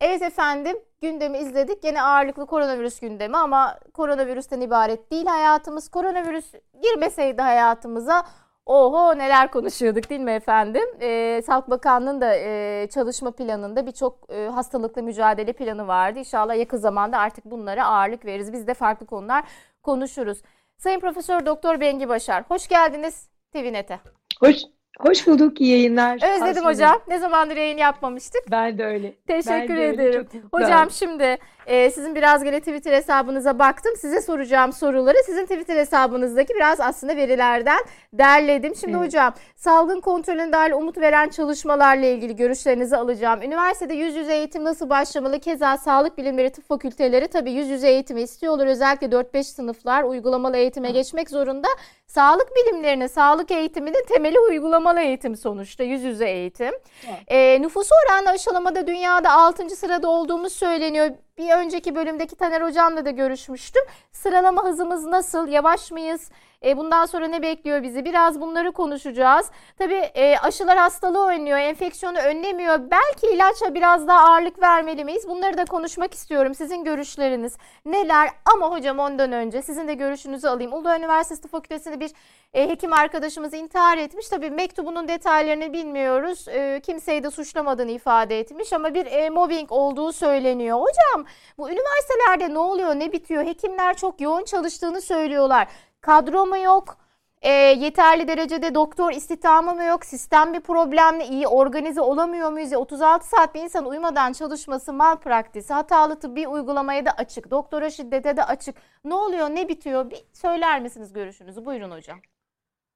[0.00, 1.82] Evet efendim gündemi izledik.
[1.82, 5.88] Gene ağırlıklı koronavirüs gündemi ama koronavirüsten ibaret değil hayatımız.
[5.88, 8.24] Koronavirüs girmeseydi hayatımıza
[8.66, 10.82] oho neler konuşuyorduk değil mi efendim?
[11.00, 16.18] Ee, Sağlık Bakanlığı'nın da e, çalışma planında birçok e, hastalıkla mücadele planı vardı.
[16.18, 18.52] İnşallah yakın zamanda artık bunlara ağırlık veririz.
[18.52, 19.44] Biz de farklı konular
[19.82, 20.42] konuşuruz.
[20.78, 23.28] Sayın Profesör Doktor Bengi Başar hoş geldiniz.
[23.52, 24.00] TVNet'e.
[24.40, 24.56] Hoş,
[24.98, 25.60] hoş bulduk.
[25.60, 26.14] İyi yayınlar.
[26.16, 26.68] Özledim Aslında.
[26.68, 26.98] hocam.
[27.08, 28.42] Ne zamandır yayın yapmamıştık.
[28.50, 29.14] Ben de öyle.
[29.26, 30.26] Teşekkür de ederim.
[30.32, 30.64] Öyle.
[30.64, 33.92] Hocam şimdi e, sizin biraz gene Twitter hesabınıza baktım.
[34.00, 37.78] Size soracağım soruları sizin Twitter hesabınızdaki biraz aslında verilerden
[38.12, 38.74] derledim.
[38.76, 39.06] Şimdi Evet.
[39.06, 43.42] hocam salgın kontrolüne dair umut veren çalışmalarla ilgili görüşlerinizi alacağım.
[43.42, 45.40] Üniversitede yüz yüze eğitim nasıl başlamalı?
[45.40, 48.66] Keza sağlık bilimleri tıp fakülteleri tabii yüz yüze eğitimi istiyorlar.
[48.66, 51.68] Özellikle 4-5 sınıflar uygulamalı eğitime geçmek zorunda.
[52.06, 56.72] Sağlık bilimlerine, sağlık eğitiminin temeli uygulamalı eğitim sonuçta yüz yüze eğitim.
[57.08, 57.22] Evet.
[57.28, 59.76] E, nüfus oranı aşılamada dünyada 6.
[59.76, 61.10] sırada olduğumuz söyleniyor.
[61.38, 63.82] Bir önceki bölümdeki Taner Hocam'la da görüşmüştüm.
[64.12, 65.48] Sıralama hızımız nasıl?
[65.48, 66.30] Yavaş mıyız?
[66.66, 68.04] E, bundan sonra ne bekliyor bizi?
[68.04, 69.50] Biraz bunları konuşacağız.
[69.78, 72.90] Tabii e, aşılar hastalığı önlüyor, enfeksiyonu önlemiyor.
[72.90, 75.28] Belki ilaça biraz daha ağırlık vermeli miyiz?
[75.28, 76.54] Bunları da konuşmak istiyorum.
[76.54, 78.28] Sizin görüşleriniz neler?
[78.54, 80.72] Ama hocam ondan önce sizin de görüşünüzü alayım.
[80.72, 82.10] Uludağ Üniversitesi Fakültesi'nde bir
[82.54, 84.28] e, hekim arkadaşımız intihar etmiş.
[84.28, 86.48] Tabii mektubunun detaylarını bilmiyoruz.
[86.48, 90.78] E, kimseyi de suçlamadığını ifade etmiş ama bir e, mobbing olduğu söyleniyor.
[90.80, 91.26] Hocam
[91.58, 93.44] bu üniversitelerde ne oluyor, ne bitiyor?
[93.44, 95.68] Hekimler çok yoğun çalıştığını söylüyorlar.
[96.06, 96.96] Kadro mu yok?
[97.42, 100.04] E, yeterli derecede doktor istihdamı mı yok?
[100.04, 102.72] Sistem bir problemle iyi organize olamıyor muyuz?
[102.72, 108.36] Ya 36 saat bir insan uyumadan çalışması malpraktisi, hatalı tıbbi uygulamaya da açık, doktora şiddete
[108.36, 108.76] de açık.
[109.04, 110.10] Ne oluyor, ne bitiyor?
[110.10, 111.64] Bir söyler misiniz görüşünüzü?
[111.64, 112.18] Buyurun hocam.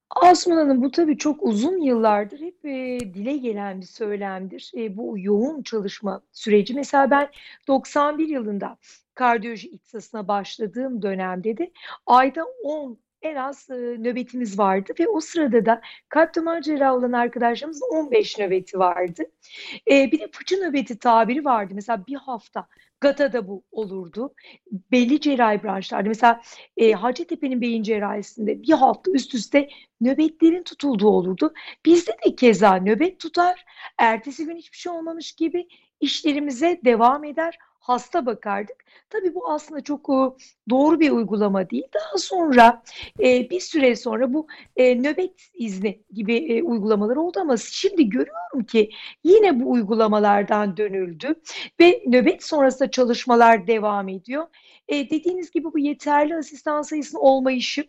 [0.09, 4.71] Asman Hanım bu tabii çok uzun yıllardır hep e, dile gelen bir söylemdir.
[4.77, 6.73] E, bu yoğun çalışma süreci.
[6.73, 7.29] Mesela ben
[7.67, 8.77] 91 yılında
[9.15, 11.71] kardiyoloji ihtisasına başladığım dönemde de
[12.05, 17.11] ayda 10 en az e, nöbetimiz vardı ve o sırada da kalp damar cerrahı olan
[17.11, 19.23] arkadaşlarımızın 15 nöbeti vardı.
[19.91, 21.73] E, bir de fıçı nöbeti tabiri vardı.
[21.75, 22.67] Mesela bir hafta
[23.01, 24.33] GATA'da bu olurdu.
[24.91, 26.41] Belli cerrahi branşlarda mesela
[26.77, 29.69] e, Hacettepe'nin beyin cerrahisinde bir hafta üst üste
[30.01, 31.53] nöbetlerin tutulduğu olurdu.
[31.85, 33.65] Bizde de keza nöbet tutar.
[33.97, 35.67] Ertesi gün hiçbir şey olmamış gibi
[35.99, 37.57] işlerimize devam eder.
[37.91, 38.85] Hasta bakardık.
[39.09, 40.09] Tabii bu aslında çok
[40.69, 41.83] doğru bir uygulama değil.
[41.93, 42.83] Daha sonra
[43.19, 48.89] bir süre sonra bu nöbet izni gibi uygulamalar oldu ama şimdi görüyorum ki
[49.23, 51.35] yine bu uygulamalardan dönüldü
[51.79, 54.47] ve nöbet sonrasında çalışmalar devam ediyor.
[54.89, 57.85] Dediğiniz gibi bu yeterli asistan sayısının olmayışı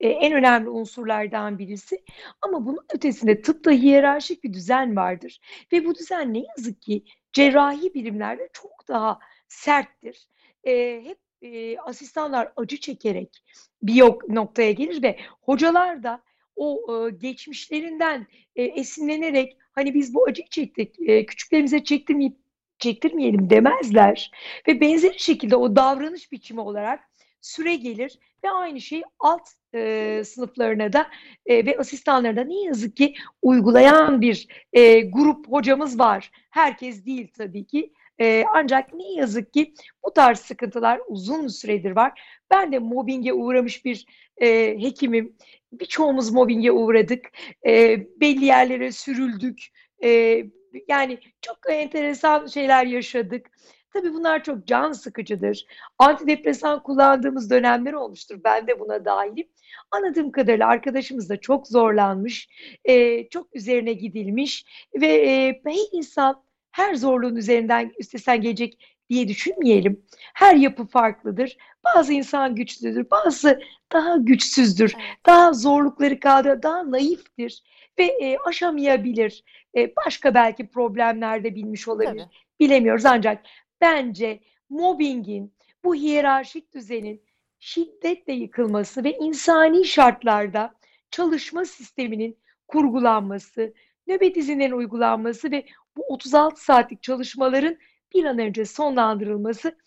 [0.00, 2.04] en önemli unsurlardan birisi.
[2.42, 5.40] Ama bunun ötesinde tıpta hiyerarşik bir düzen vardır
[5.72, 9.18] ve bu düzen ne yazık ki cerrahi bilimlerde çok daha
[9.48, 10.28] serttir.
[10.64, 13.42] E, hep e, asistanlar acı çekerek
[13.82, 16.22] bir yok noktaya gelir ve hocalar da
[16.56, 18.26] o e, geçmişlerinden
[18.56, 22.36] e, esinlenerek hani biz bu acıyı çektik, e, küçüklerimize çektirmeyip
[22.78, 24.30] çektirmeyelim demezler
[24.68, 27.00] ve benzeri şekilde o davranış biçimi olarak
[27.40, 31.06] süre gelir ve aynı şey alt e, sınıflarına da
[31.46, 36.30] e, ve asistanlarına ne yazık ki uygulayan bir e, grup hocamız var.
[36.50, 37.92] Herkes değil tabii ki.
[38.20, 42.20] E, ancak ne yazık ki bu tarz sıkıntılar uzun süredir var.
[42.50, 44.06] Ben de mobbinge uğramış bir
[44.42, 45.36] e, hekimim.
[45.72, 47.30] Birçoğumuz mobbinge uğradık.
[47.66, 49.66] E, belli yerlere sürüldük.
[50.04, 50.42] E,
[50.88, 53.50] yani çok enteresan şeyler yaşadık.
[53.92, 55.66] Tabii bunlar çok can sıkıcıdır.
[55.98, 58.40] Antidepresan kullandığımız dönemler olmuştur.
[58.44, 59.48] Ben de buna dahilim.
[59.90, 62.48] Anladığım kadarıyla arkadaşımız da çok zorlanmış,
[62.84, 64.64] e, çok üzerine gidilmiş
[64.94, 66.45] ve e, her insan
[66.76, 68.78] her zorluğun üzerinden üstesinden gelecek
[69.10, 70.04] diye düşünmeyelim.
[70.34, 71.56] Her yapı farklıdır.
[71.84, 73.60] Bazı insan güçlüdür, bazı
[73.92, 74.94] daha güçsüzdür,
[75.26, 77.62] daha zorlukları kaldırır, daha naiftir
[77.98, 79.44] ve e, aşamayabilir.
[79.76, 82.24] E, başka belki problemler de bilmiş olabilir.
[82.24, 82.30] Tabii.
[82.60, 83.46] Bilemiyoruz ancak
[83.80, 85.54] bence mobbingin,
[85.84, 87.22] bu hiyerarşik düzenin
[87.58, 90.74] şiddetle yıkılması ve insani şartlarda
[91.10, 93.74] çalışma sisteminin kurgulanması,
[94.06, 97.76] nöbet izinlerin uygulanması ve bu 36 saatlik çalışmaların
[98.14, 99.78] bir an önce sonlandırılması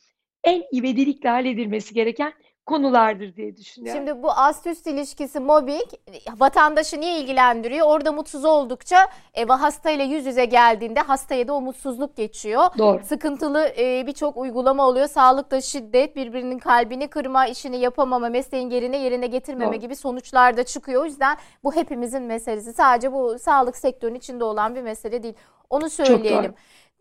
[0.44, 2.34] en ivedilikle halledilmesi gereken
[2.70, 4.00] konulardır diye düşünüyorum.
[4.00, 5.90] Şimdi bu ast üst ilişkisi mobbing
[6.38, 7.88] vatandaşı niye ilgilendiriyor?
[7.88, 12.66] Orada mutsuz oldukça e, hastayla yüz yüze geldiğinde hastaya da o mutsuzluk geçiyor.
[12.78, 13.04] Doğru.
[13.04, 15.08] Sıkıntılı e, birçok uygulama oluyor.
[15.08, 19.80] Sağlıkta şiddet, birbirinin kalbini kırma, işini yapamama, mesleğin yerine yerine getirmeme Doğru.
[19.80, 21.02] gibi sonuçlar da çıkıyor.
[21.02, 22.74] O yüzden bu hepimizin meselesi.
[22.74, 25.36] Sadece bu sağlık sektörünün içinde olan bir mesele değil.
[25.70, 26.54] Onu söyleyelim.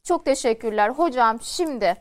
[0.05, 0.89] Çok teşekkürler.
[0.89, 1.97] Hocam şimdi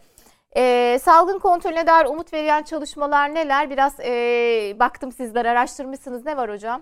[0.56, 3.70] e, salgın kontrolüne dair umut veren çalışmalar neler?
[3.70, 6.26] Biraz e, baktım sizler araştırmışsınız.
[6.26, 6.82] Ne var hocam?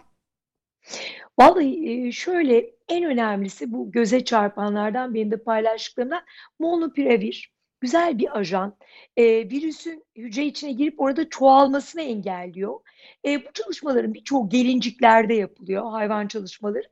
[1.39, 6.23] Vallahi e, şöyle en önemlisi bu göze çarpanlardan benim de paylaştıklarımdan
[6.59, 7.54] molnupiravir.
[7.85, 8.75] Güzel bir ajan.
[9.17, 12.79] E, virüsün hücre içine girip orada çoğalmasını engelliyor.
[13.25, 16.83] E, bu çalışmaların birçoğu gelinciklerde yapılıyor, hayvan çalışmaları.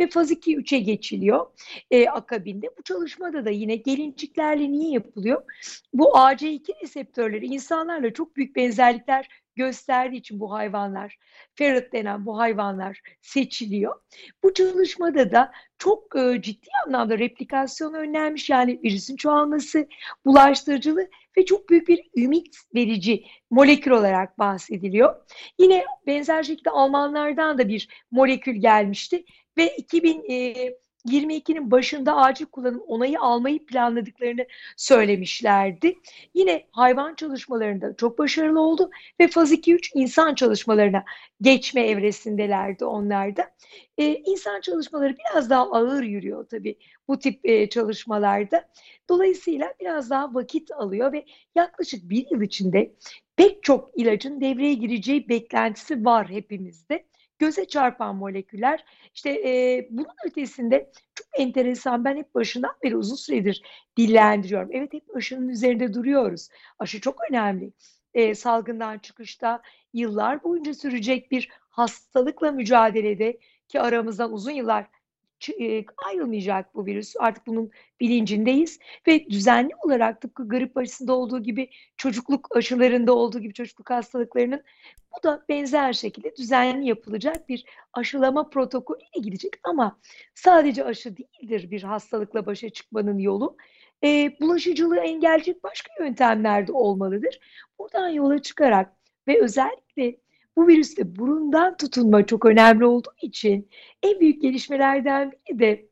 [0.00, 1.46] Ve faz 2-3'e geçiliyor
[1.90, 2.66] e, akabinde.
[2.78, 5.42] Bu çalışmada da yine gelinciklerle niye yapılıyor?
[5.92, 9.28] Bu AC2 reseptörleri insanlarla çok büyük benzerlikler
[9.60, 11.18] gösterdiği için bu hayvanlar,
[11.54, 14.00] ferret denen bu hayvanlar seçiliyor.
[14.42, 19.88] Bu çalışmada da çok e, ciddi anlamda replikasyon önlenmiş yani virüsün çoğalması,
[20.26, 25.14] bulaştırıcılığı ve çok büyük bir ümit verici molekül olarak bahsediliyor.
[25.58, 29.24] Yine benzer şekilde Almanlardan da bir molekül gelmişti
[29.58, 29.76] ve
[31.06, 34.46] 2022'nin başında acil kullanım onayı almayı planladıklarını
[34.76, 35.94] söylemişlerdi.
[36.34, 38.90] Yine hayvan çalışmalarında çok başarılı oldu
[39.20, 41.04] ve faz 2-3 insan çalışmalarına
[41.40, 43.50] geçme evresindelerdi onlar da.
[43.98, 46.78] Ee, insan çalışmaları biraz daha ağır yürüyor tabii
[47.08, 48.68] bu tip e, çalışmalarda.
[49.08, 51.24] Dolayısıyla biraz daha vakit alıyor ve
[51.54, 52.94] yaklaşık bir yıl içinde
[53.36, 57.09] pek çok ilacın devreye gireceği beklentisi var hepimizde.
[57.40, 58.84] Göze çarpan moleküller
[59.14, 63.62] işte e, bunun ötesinde çok enteresan ben hep başından beri uzun süredir
[63.96, 64.68] dillendiriyorum.
[64.72, 66.48] Evet hep aşının üzerinde duruyoruz.
[66.78, 67.72] Aşı çok önemli.
[68.14, 69.62] E, salgından çıkışta
[69.92, 73.38] yıllar boyunca sürecek bir hastalıkla mücadelede
[73.68, 74.86] ki aramızdan uzun yıllar
[76.06, 77.14] ayrılmayacak bu virüs.
[77.18, 77.70] Artık bunun
[78.00, 84.62] bilincindeyiz ve düzenli olarak tıpkı grip aşısında olduğu gibi çocukluk aşılarında olduğu gibi çocukluk hastalıklarının
[85.16, 90.00] bu da benzer şekilde düzenli yapılacak bir aşılama protokolüyle gidecek ama
[90.34, 93.56] sadece aşı değildir bir hastalıkla başa çıkmanın yolu.
[94.04, 97.40] E, bulaşıcılığı engelleyecek başka yöntemler de olmalıdır.
[97.78, 98.92] Buradan yola çıkarak
[99.28, 100.16] ve özellikle
[100.60, 103.68] bu virüste burundan tutunma çok önemli olduğu için
[104.02, 105.88] en büyük gelişmelerden biri de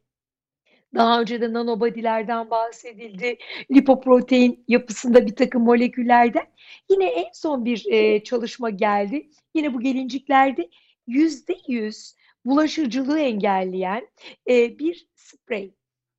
[0.94, 3.38] daha önce de nanobodilerden bahsedildi.
[3.70, 6.46] Lipoprotein yapısında bir takım moleküllerden.
[6.90, 9.30] Yine en son bir e, çalışma geldi.
[9.54, 10.70] Yine bu gelinciklerde
[11.06, 12.14] yüzde yüz
[12.44, 14.08] bulaşıcılığı engelleyen
[14.50, 15.78] e, bir sprey.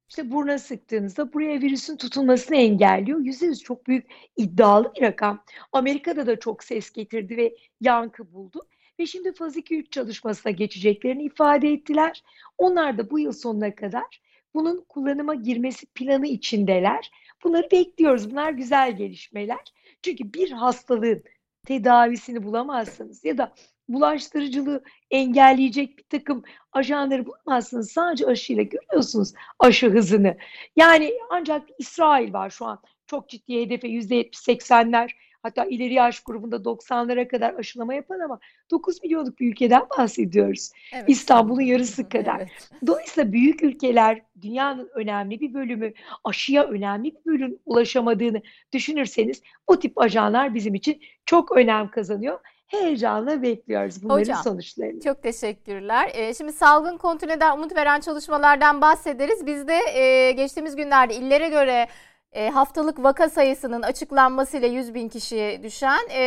[0.10, 3.20] İşte buruna sıktığınızda buraya virüsün tutunmasını engelliyor.
[3.20, 4.06] Yüzde yüz çok büyük
[4.38, 5.44] iddialı bir rakam.
[5.72, 8.68] Amerika'da da çok ses getirdi ve yankı buldu.
[9.00, 12.24] Ve şimdi faz 2-3 çalışmasına geçeceklerini ifade ettiler.
[12.58, 14.22] Onlar da bu yıl sonuna kadar
[14.54, 17.12] bunun kullanıma girmesi planı içindeler.
[17.44, 18.32] Bunları bekliyoruz.
[18.32, 19.74] Bunlar güzel gelişmeler.
[20.02, 21.24] Çünkü bir hastalığın
[21.66, 23.54] tedavisini bulamazsınız ya da
[23.90, 27.92] bulaştırıcılığı engelleyecek bir takım ajanları bulamazsınız.
[27.92, 30.38] Sadece aşıyla görüyorsunuz aşı hızını.
[30.76, 35.10] Yani ancak İsrail var şu an çok ciddi hedefe %70-80'ler
[35.44, 38.40] hatta ileri yaş grubunda 90'lara kadar aşılama yapan ama
[38.72, 40.70] 9 milyonluk bir ülkeden bahsediyoruz.
[40.94, 41.04] Evet.
[41.08, 42.40] İstanbul'un yarısı kadar.
[42.40, 42.70] Evet.
[42.88, 48.42] Dolayısıyla büyük ülkeler dünyanın önemli bir bölümü aşıya önemli bir bölüm ulaşamadığını
[48.74, 52.40] düşünürseniz o tip ajanlar bizim için çok önem kazanıyor.
[52.70, 55.02] Heyecanla bekliyoruz bunların Hocam, sonuçlarını.
[55.02, 56.12] Çok teşekkürler.
[56.14, 59.46] Ee, şimdi salgın kontrolünden umut veren çalışmalardan bahsederiz.
[59.46, 61.88] Biz de e, geçtiğimiz günlerde illere göre
[62.32, 66.22] e, haftalık vaka sayısının açıklanmasıyla 100 bin kişiye düşen e,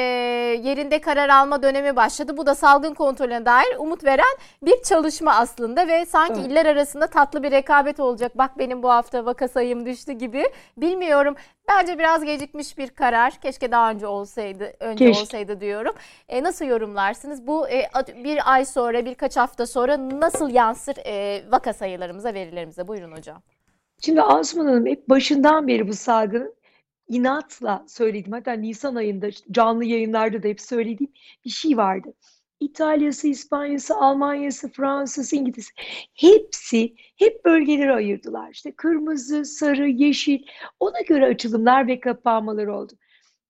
[0.62, 2.36] yerinde karar alma dönemi başladı.
[2.36, 6.50] Bu da salgın kontrolüne dair umut veren bir çalışma aslında ve sanki Evet.
[6.50, 8.38] iller arasında tatlı bir rekabet olacak.
[8.38, 10.44] Bak benim bu hafta vaka sayım düştü gibi.
[10.76, 11.34] Bilmiyorum.
[11.68, 13.30] Bence biraz gecikmiş bir karar.
[13.32, 15.20] Keşke daha önce olsaydı, önce Keşke.
[15.22, 15.94] olsaydı diyorum.
[16.28, 17.46] E, nasıl yorumlarsınız?
[17.46, 17.88] Bu e,
[18.24, 22.88] bir ay sonra, birkaç hafta sonra nasıl yansır e, vaka sayılarımıza, verilerimize?
[22.88, 23.42] Buyurun hocam.
[24.04, 26.54] Şimdi Asuman Hanım hep başından beri bu salgının
[27.08, 31.12] inatla söylediğim hatta Nisan ayında canlı yayınlarda da hep söylediğim
[31.44, 32.14] bir şey vardı.
[32.60, 35.72] İtalya'sı, İspanya'sı, Almanya'sı, Fransa'sı, İngilizce
[36.14, 38.50] hepsi hep bölgelere ayırdılar.
[38.50, 40.42] İşte kırmızı, sarı, yeşil
[40.80, 42.92] ona göre açılımlar ve kapanmalar oldu.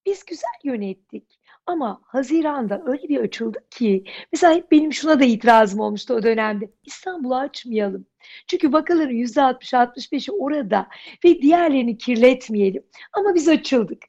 [0.06, 5.80] Biz güzel yönettik ama Haziran'da öyle bir açıldık ki mesela hep benim şuna da itirazım
[5.80, 6.70] olmuştu o dönemde.
[6.84, 8.06] İstanbul'u açmayalım.
[8.46, 10.86] Çünkü vakaların %60-65'i orada
[11.24, 12.82] ve diğerlerini kirletmeyelim.
[13.12, 14.02] Ama biz açıldık.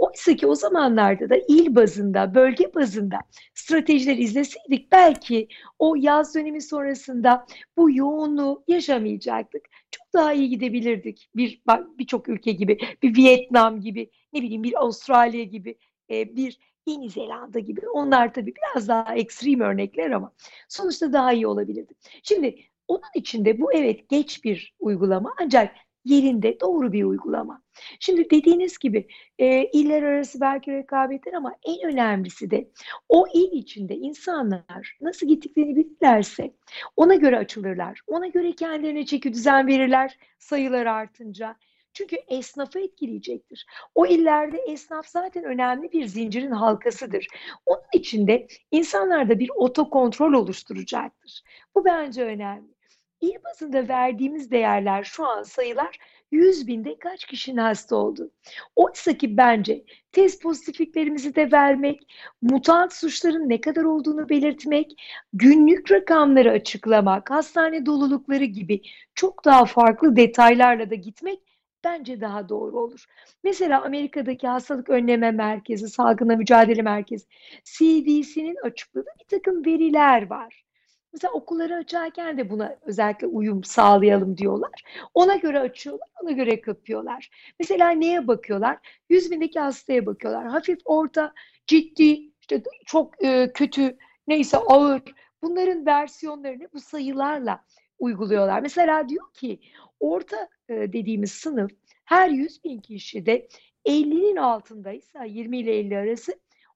[0.00, 3.18] Oysa ki o zamanlarda da il bazında, bölge bazında
[3.54, 5.48] stratejiler izleseydik belki
[5.78, 7.46] o yaz dönemi sonrasında
[7.76, 9.62] bu yoğunluğu yaşamayacaktık.
[9.90, 11.30] Çok daha iyi gidebilirdik.
[11.36, 11.62] Bir
[11.98, 15.78] birçok ülke gibi, bir Vietnam gibi, ne bileyim bir Avustralya gibi,
[16.10, 17.88] e, bir Yeni Zelanda gibi.
[17.88, 20.32] Onlar tabii biraz daha ekstrem örnekler ama
[20.68, 21.94] sonuçta daha iyi olabilirdi.
[22.22, 22.56] Şimdi
[22.90, 27.62] onun içinde bu evet geç bir uygulama ancak yerinde doğru bir uygulama.
[28.00, 32.70] Şimdi dediğiniz gibi e, iller arası belki rekabetler ama en önemlisi de
[33.08, 36.54] o il içinde insanlar nasıl gittiklerini bilirlerse
[36.96, 38.00] ona göre açılırlar.
[38.06, 41.56] Ona göre kendilerine çeki düzen verirler sayılar artınca.
[41.92, 43.66] Çünkü esnafı etkileyecektir.
[43.94, 47.26] O illerde esnaf zaten önemli bir zincirin halkasıdır.
[47.66, 51.42] Onun içinde insanlarda bir otokontrol oluşturacaktır.
[51.74, 52.79] Bu bence önemli.
[53.20, 55.98] İl bazında verdiğimiz değerler şu an sayılar
[56.30, 58.30] 100 binde kaç kişinin hasta oldu?
[58.76, 62.00] Oysa ki bence test pozitifliklerimizi de vermek,
[62.42, 65.02] mutant suçların ne kadar olduğunu belirtmek,
[65.32, 68.82] günlük rakamları açıklamak, hastane dolulukları gibi
[69.14, 71.40] çok daha farklı detaylarla da gitmek
[71.84, 73.04] bence daha doğru olur.
[73.44, 77.26] Mesela Amerika'daki Hastalık Önleme Merkezi, Salgınla Mücadele Merkezi,
[77.64, 80.64] CDC'nin açıkladığı bir takım veriler var.
[81.12, 84.82] Mesela okulları açarken de buna özellikle uyum sağlayalım diyorlar.
[85.14, 87.30] Ona göre açıyorlar, ona göre kapıyorlar.
[87.58, 88.78] Mesela neye bakıyorlar?
[89.08, 90.46] 100 bindeki hastaya bakıyorlar.
[90.46, 91.32] Hafif, orta,
[91.66, 93.96] ciddi, işte çok e, kötü,
[94.26, 95.02] neyse ağır.
[95.42, 97.64] Bunların versiyonlarını bu sayılarla
[97.98, 98.60] uyguluyorlar.
[98.60, 99.60] Mesela diyor ki
[100.00, 101.70] orta e, dediğimiz sınıf
[102.04, 103.48] her 100 bin kişide
[103.86, 106.34] 50'nin altındaysa 20 ile 50 arası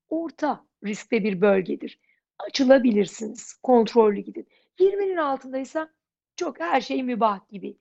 [0.09, 1.99] orta riskte bir bölgedir
[2.39, 3.55] açılabilirsiniz.
[3.62, 4.49] Kontrollü gidin.
[4.78, 5.89] 20'nin altındaysa
[6.37, 7.76] çok her şey mübah gibi.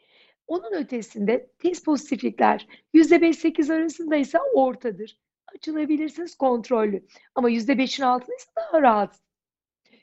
[0.48, 5.18] Onun ötesinde test pozitiflikler %5-8 arasındaysa ortadır.
[5.56, 7.06] Açılabilirsiniz kontrollü.
[7.36, 9.20] Ama %5'in altındaysa daha rahat.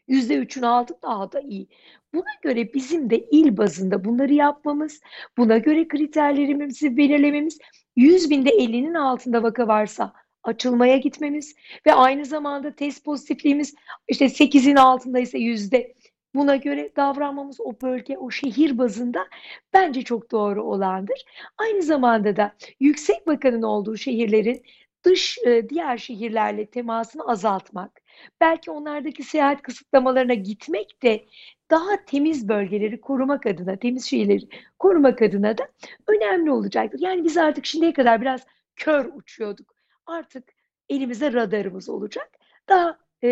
[0.08, 1.68] %3'ün altı daha da iyi.
[2.14, 5.00] Buna göre bizim de il bazında bunları yapmamız,
[5.38, 7.58] buna göre kriterlerimizi belirlememiz,
[7.96, 10.12] 100 binde 50'nin altında vaka varsa
[10.42, 11.54] açılmaya gitmemiz
[11.86, 13.74] ve aynı zamanda test pozitifliğimiz
[14.08, 15.94] işte 8'in altındaysa yüzde
[16.34, 19.26] buna göre davranmamız o bölge, o şehir bazında
[19.72, 21.24] bence çok doğru olandır.
[21.58, 24.62] Aynı zamanda da yüksek vakanın olduğu şehirlerin
[25.04, 28.00] dış e, diğer şehirlerle temasını azaltmak,
[28.40, 31.24] belki onlardaki seyahat kısıtlamalarına gitmek de
[31.70, 35.68] daha temiz bölgeleri korumak adına, temiz şehirleri korumak adına da
[36.06, 37.00] önemli olacaktır.
[37.02, 39.79] Yani biz artık şimdiye kadar biraz kör uçuyorduk
[40.10, 40.52] artık
[40.88, 42.30] elimizde radarımız olacak.
[42.68, 43.28] Daha e,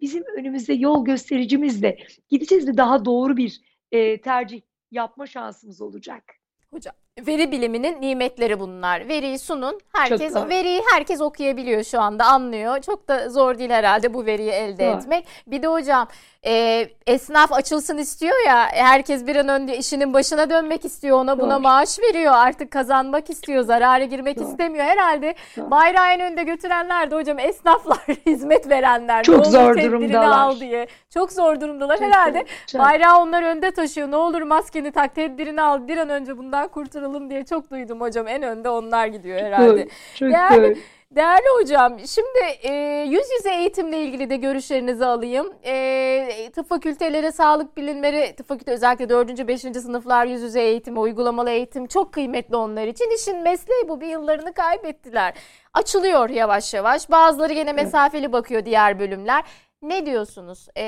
[0.00, 3.60] bizim önümüzde yol göstericimizle gideceğiz ve daha doğru bir
[3.92, 4.60] e, tercih
[4.90, 6.24] yapma şansımız olacak.
[6.70, 9.08] Hocam veri biliminin nimetleri bunlar.
[9.08, 9.80] Veriyi sunun.
[9.92, 12.80] Herkes veriyi herkes okuyabiliyor şu anda, anlıyor.
[12.80, 14.96] Çok da zor değil herhalde bu veriyi elde Doğru.
[14.96, 15.26] etmek.
[15.46, 16.08] Bir de hocam
[16.46, 18.66] e, esnaf açılsın istiyor ya.
[18.72, 21.18] Herkes bir an önce işinin başına dönmek istiyor.
[21.18, 21.60] Ona buna Doğru.
[21.60, 22.32] maaş veriyor.
[22.36, 23.64] Artık kazanmak istiyor.
[23.64, 24.48] Zarara girmek Doğru.
[24.48, 24.84] istemiyor.
[24.84, 25.70] Herhalde Doğru.
[25.70, 29.22] bayrağı en önde götürenler de hocam esnaflar, hizmet verenler.
[29.22, 30.38] Çok zor durumdalar.
[30.38, 30.86] al diye.
[31.10, 31.96] Çok zor durumdalar.
[31.96, 32.80] Çok herhalde çok.
[32.80, 34.10] Bayrağı onlar önde taşıyor.
[34.10, 35.88] Ne olur maskeni tak, tedbirini al.
[35.88, 36.68] Bir an önce bundan
[37.02, 38.28] kurtulalım diye çok duydum hocam.
[38.28, 39.88] En önde onlar gidiyor herhalde.
[40.14, 40.74] Çok doğru.
[41.10, 42.72] Değerli hocam, şimdi e,
[43.08, 45.52] yüz yüze eğitimle ilgili de görüşlerinizi alayım.
[45.64, 49.48] E, tıp fakülteleri, sağlık bilimleri, tıp fakülte özellikle 4.
[49.48, 49.60] 5.
[49.60, 53.10] sınıflar yüz yüze eğitim, uygulamalı eğitim çok kıymetli onlar için.
[53.14, 55.34] İşin mesleği bu bir yıllarını kaybettiler.
[55.74, 57.10] Açılıyor yavaş yavaş.
[57.10, 59.44] Bazıları yine mesafeli bakıyor diğer bölümler.
[59.82, 60.68] Ne diyorsunuz?
[60.76, 60.84] E,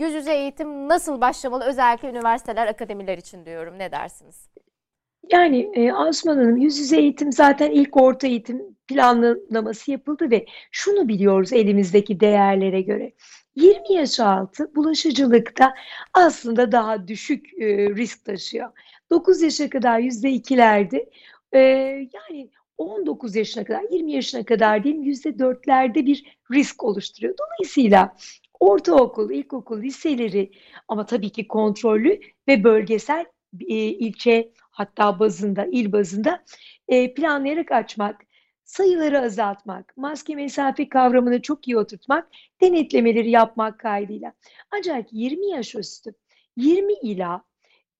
[0.00, 1.64] yüz yüze eğitim nasıl başlamalı?
[1.64, 3.78] Özellikle üniversiteler, akademiler için diyorum.
[3.78, 4.48] Ne dersiniz?
[5.32, 11.08] Yani e, Asuman Hanım yüz yüze eğitim zaten ilk orta eğitim planlaması yapıldı ve şunu
[11.08, 13.12] biliyoruz elimizdeki değerlere göre.
[13.56, 15.74] 20 yaş altı bulaşıcılıkta
[16.14, 18.68] aslında daha düşük e, risk taşıyor.
[19.10, 21.10] 9 yaşa kadar %2'lerde
[21.52, 21.58] e,
[22.12, 27.34] yani 19 yaşına kadar 20 yaşına kadar diyelim %4'lerde bir risk oluşturuyor.
[27.38, 28.16] Dolayısıyla
[28.60, 30.50] ortaokul, ilkokul, liseleri
[30.88, 33.26] ama tabii ki kontrollü ve bölgesel
[33.60, 36.44] e, ilçe hatta bazında, il bazında
[36.88, 38.24] e, planlayarak açmak,
[38.64, 42.28] sayıları azaltmak, maske mesafe kavramını çok iyi oturtmak,
[42.60, 44.32] denetlemeleri yapmak kaydıyla.
[44.70, 46.14] Ancak 20 yaş üstü,
[46.56, 47.42] 20 ila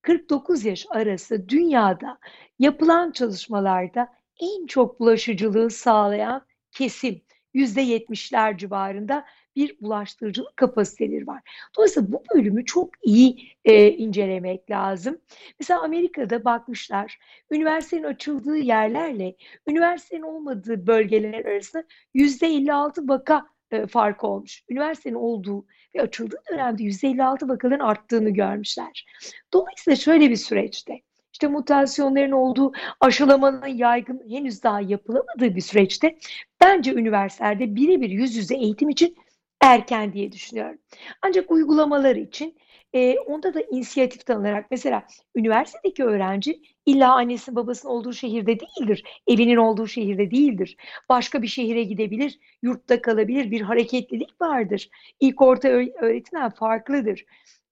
[0.02, 2.18] 49 yaş arası dünyada
[2.58, 4.08] yapılan çalışmalarda
[4.40, 7.22] en çok bulaşıcılığı sağlayan kesim
[7.54, 9.24] %70'ler civarında
[9.56, 11.42] bir bulaştırıcılık kapasiteleri var.
[11.76, 15.18] Dolayısıyla bu bölümü çok iyi e, incelemek lazım.
[15.60, 17.18] Mesela Amerika'da bakmışlar,
[17.50, 19.36] üniversitenin açıldığı yerlerle
[19.66, 21.84] üniversitenin olmadığı bölgeler arasında
[22.14, 24.62] %56 vaka e, farkı olmuş.
[24.68, 29.06] Üniversitenin olduğu ve açıldığı dönemde %56 vakaların arttığını görmüşler.
[29.52, 36.18] Dolayısıyla şöyle bir süreçte işte mutasyonların olduğu, aşılamanın yaygın henüz daha yapılamadığı bir süreçte
[36.60, 39.16] bence üniversitelerde birebir yüz yüze eğitim için
[39.60, 40.78] erken diye düşünüyorum.
[41.22, 42.58] Ancak uygulamalar için
[42.92, 49.04] e, onda da inisiyatif tanınarak mesela üniversitedeki öğrenci illa annesinin babasının olduğu şehirde değildir.
[49.26, 50.76] Evinin olduğu şehirde değildir.
[51.08, 53.50] Başka bir şehire gidebilir, yurtta kalabilir.
[53.50, 54.88] Bir hareketlilik vardır.
[55.20, 57.24] İlk orta öğretimden farklıdır.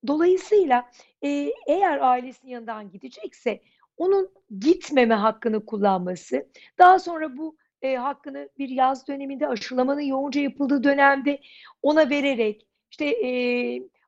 [0.06, 0.90] Dolayısıyla
[1.24, 3.60] e, eğer ailesinin yanından gidecekse
[3.96, 4.30] onun
[4.60, 6.46] gitmeme hakkını kullanması,
[6.78, 11.40] daha sonra bu e, hakkını bir yaz döneminde aşılamanın yoğunca yapıldığı dönemde
[11.82, 13.30] ona vererek işte e,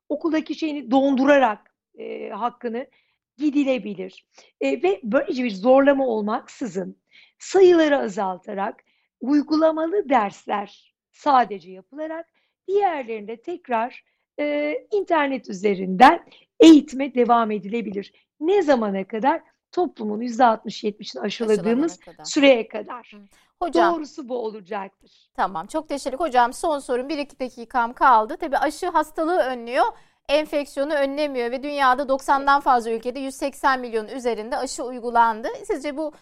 [0.09, 2.87] okuldaki şeyini dondurarak e, hakkını
[3.37, 4.27] gidilebilir.
[4.61, 6.97] E, ve böylece bir zorlama olmaksızın
[7.39, 8.85] sayıları azaltarak
[9.21, 12.27] uygulamalı dersler sadece yapılarak
[12.69, 14.05] diğerlerinde tekrar
[14.41, 16.25] e, internet üzerinden
[16.61, 18.13] eğitime devam edilebilir.
[18.41, 19.43] Ne zamana kadar?
[19.73, 22.25] Toplumun %60-70'ini aşıladığımız kadar.
[22.25, 23.13] süreye kadar.
[23.63, 25.31] Hocam, Doğrusu bu olacaktır.
[25.35, 28.37] Tamam çok teşekkür Hocam son sorun 1-2 dakikam kaldı.
[28.41, 29.85] Tabii aşı hastalığı önlüyor
[30.29, 35.49] enfeksiyonu önlemiyor ve dünyada 90'dan fazla ülkede 180 milyon üzerinde aşı uygulandı.
[35.65, 36.13] Sizce bu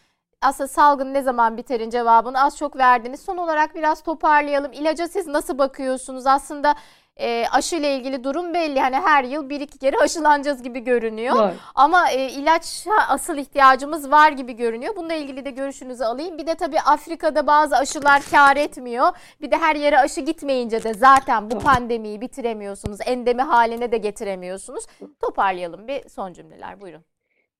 [0.42, 3.20] aslında salgın ne zaman biterin cevabını az çok verdiniz.
[3.20, 4.72] Son olarak biraz toparlayalım.
[4.72, 6.26] İlaca siz nasıl bakıyorsunuz?
[6.26, 6.74] Aslında
[7.20, 8.80] e, aşı ile ilgili durum belli.
[8.80, 11.36] Hani her yıl bir iki kere aşılanacağız gibi görünüyor.
[11.36, 11.52] Doğru.
[11.74, 14.96] Ama e, ilaça asıl ihtiyacımız var gibi görünüyor.
[14.96, 16.38] Bununla ilgili de görüşünüzü alayım.
[16.38, 19.08] Bir de tabii Afrika'da bazı aşılar kar etmiyor.
[19.40, 22.98] Bir de her yere aşı gitmeyince de zaten bu pandemiyi bitiremiyorsunuz.
[23.06, 24.84] Endemi haline de getiremiyorsunuz.
[25.20, 26.80] Toparlayalım bir son cümleler.
[26.80, 27.15] Buyurun.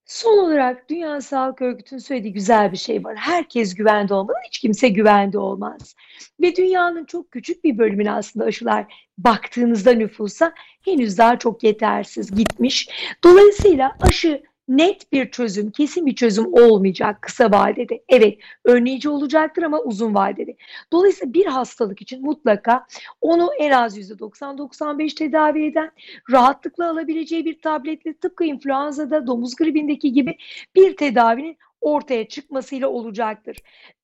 [0.06, 3.16] Son olarak Dünya Sağlık Örgütü'nün söylediği güzel bir şey var.
[3.16, 5.94] Herkes güvende olmalı, hiç kimse güvende olmaz.
[6.40, 10.54] Ve dünyanın çok küçük bir bölümüne aslında aşılar baktığınızda nüfusa
[10.84, 12.88] henüz daha çok yetersiz gitmiş.
[13.24, 18.02] Dolayısıyla aşı net bir çözüm, kesin bir çözüm olmayacak kısa vadede.
[18.08, 20.56] Evet, önleyici olacaktır ama uzun vadede.
[20.92, 22.86] Dolayısıyla bir hastalık için mutlaka
[23.20, 25.90] onu en az %90-95 tedavi eden,
[26.30, 30.36] rahatlıkla alabileceği bir tabletle tıpkı influenza'da, domuz gribindeki gibi
[30.74, 33.56] bir tedavinin ortaya çıkmasıyla olacaktır.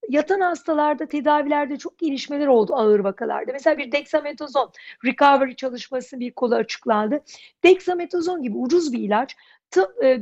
[0.08, 3.52] Yatan hastalarda tedavilerde çok gelişmeler oldu ağır vakalarda.
[3.52, 4.70] Mesela bir dexamethasone
[5.04, 7.24] recovery çalışması bir kolu açıklandı.
[7.64, 9.36] Dexamethasone gibi ucuz bir ilaç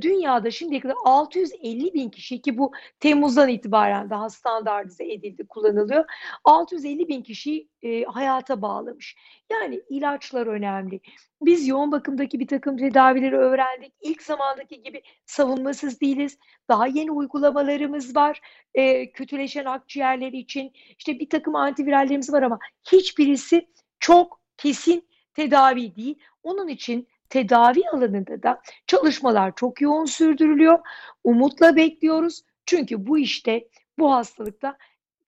[0.01, 6.05] dünyada şimdiye kadar 650 bin kişi ki bu Temmuz'dan itibaren daha standartize edildi, kullanılıyor.
[6.45, 9.17] 650 bin kişi e, hayata bağlamış.
[9.53, 11.01] Yani ilaçlar önemli.
[11.43, 13.93] Biz yoğun bakımdaki bir takım tedavileri öğrendik.
[14.01, 16.39] İlk zamandaki gibi savunmasız değiliz.
[16.69, 18.41] Daha yeni uygulamalarımız var.
[18.75, 22.59] E, kötüleşen akciğerleri için işte bir takım antivirallerimiz var ama
[22.93, 23.69] hiçbirisi
[24.01, 26.19] çok kesin tedavi değil.
[26.43, 30.79] Onun için tedavi alanında da çalışmalar çok yoğun sürdürülüyor.
[31.25, 32.43] Umutla bekliyoruz.
[32.67, 33.69] Çünkü bu işte
[33.99, 34.77] bu hastalıkta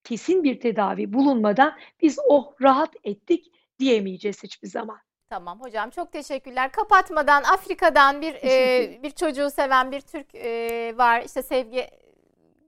[0.03, 4.97] kesin bir tedavi bulunmadan biz oh rahat ettik diyemeyeceğiz hiçbir zaman.
[5.29, 6.71] Tamam hocam çok teşekkürler.
[6.71, 11.21] Kapatmadan Afrika'dan bir e, bir çocuğu seven bir Türk e, var.
[11.21, 11.87] İşte Sevgi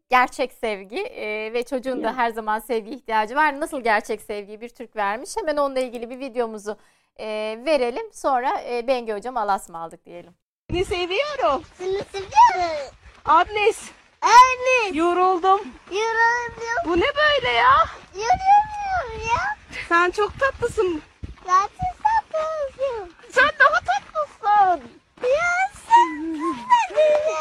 [0.10, 3.60] gerçek sevgi e, ve çocuğun da her zaman sevgi ihtiyacı var.
[3.60, 5.38] Nasıl gerçek sevgiyi bir Türk vermiş?
[5.38, 6.78] Hemen onunla ilgili bir videomuzu
[7.20, 7.26] e,
[7.66, 8.14] verelim.
[8.14, 10.34] Sonra e, Bengi hocam alasma aldık diyelim.
[10.70, 11.64] Seni seviyorum.
[11.78, 12.94] Seni seviyorum.
[13.26, 13.78] Agnes.
[14.22, 14.98] Anne.
[14.98, 15.62] Yoruldum.
[15.92, 16.86] Yoruldum.
[16.86, 17.76] Bu ne böyle ya?
[18.16, 19.58] Yoruldum ya.
[19.90, 21.02] Sen çok tatlısın.
[21.46, 23.14] Gerçekten tatlısın.
[23.32, 24.90] Sen daha tatlısın.
[25.24, 26.36] Ya sen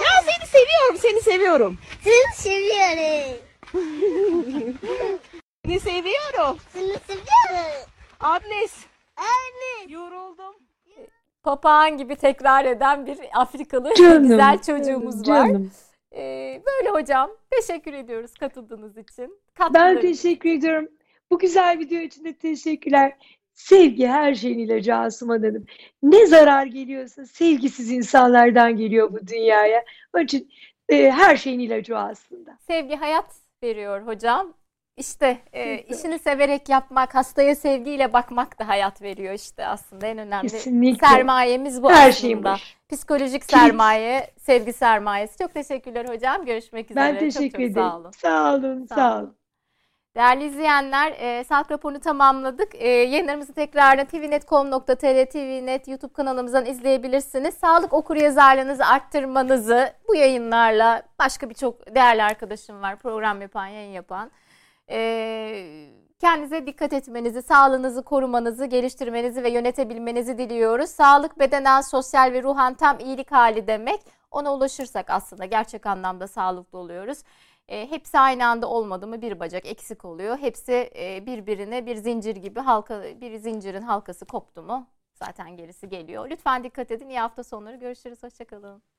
[0.04, 0.98] Ya seni seviyorum.
[0.98, 1.78] Seni seviyorum.
[2.04, 3.38] Seni seviyorum.
[5.64, 6.58] Seni seviyorum.
[6.72, 7.88] Seni seviyorum.
[8.20, 8.72] Agnes.
[9.16, 9.63] Anne.
[9.88, 10.54] Yoruldum.
[11.42, 15.46] Papağan gibi tekrar eden bir Afrikalı Canım, güzel çocuğumuz var.
[15.46, 15.70] Canım.
[16.16, 17.30] E, böyle hocam.
[17.50, 19.24] Teşekkür ediyoruz katıldığınız için.
[19.24, 20.88] Ben Katkılarınız teşekkür ediyorum.
[21.30, 23.16] Bu güzel video için de teşekkürler.
[23.54, 25.64] Sevgi her şeyin ilacı Asuman Hanım.
[26.02, 29.84] Ne zarar geliyorsa sevgisiz insanlardan geliyor bu dünyaya.
[30.14, 30.50] Onun için
[30.88, 32.58] e, her şeyin ilacı o aslında.
[32.66, 33.26] Sevgi hayat
[33.62, 34.54] veriyor hocam.
[34.96, 40.48] İşte e, işini severek yapmak, hastaya sevgiyle bakmak da hayat veriyor işte aslında en önemli
[40.48, 41.06] Kesinlikle.
[41.08, 42.44] sermayemiz bu Her aslında.
[42.44, 42.74] başı.
[42.88, 45.38] Psikolojik sermaye, sevgi sermayesi.
[45.38, 46.44] Çok teşekkürler hocam.
[46.44, 47.04] Görüşmek üzere.
[47.04, 47.74] Ben Çok teşekkür çok ederim.
[47.74, 48.10] Sağ olun.
[48.10, 49.22] Sağ olun, Sağ sağ olun.
[49.22, 49.36] olun.
[50.16, 52.74] Değerli izleyenler, e, sağlık raporunu tamamladık.
[52.74, 57.54] E, yayınlarımızı tekrardan tvnet.com.tr, tvnet YouTube kanalımızdan izleyebilirsiniz.
[57.54, 64.30] Sağlık okuryazarlığınızı arttırmanızı bu yayınlarla başka birçok değerli arkadaşım var, program yapan, yayın yapan.
[64.90, 70.90] E, kendinize dikkat etmenizi, sağlığınızı korumanızı, geliştirmenizi ve yönetebilmenizi diliyoruz.
[70.90, 74.00] Sağlık bedenen, sosyal ve ruhan tam iyilik hali demek.
[74.30, 77.18] Ona ulaşırsak aslında gerçek anlamda sağlıklı oluyoruz.
[77.68, 80.38] E, hepsi aynı anda olmadı mı bir bacak eksik oluyor.
[80.38, 86.30] Hepsi e, birbirine bir zincir gibi halka bir zincirin halkası koptu mu zaten gerisi geliyor.
[86.30, 87.08] Lütfen dikkat edin.
[87.08, 88.22] İyi hafta sonları görüşürüz.
[88.22, 88.93] Hoşçakalın.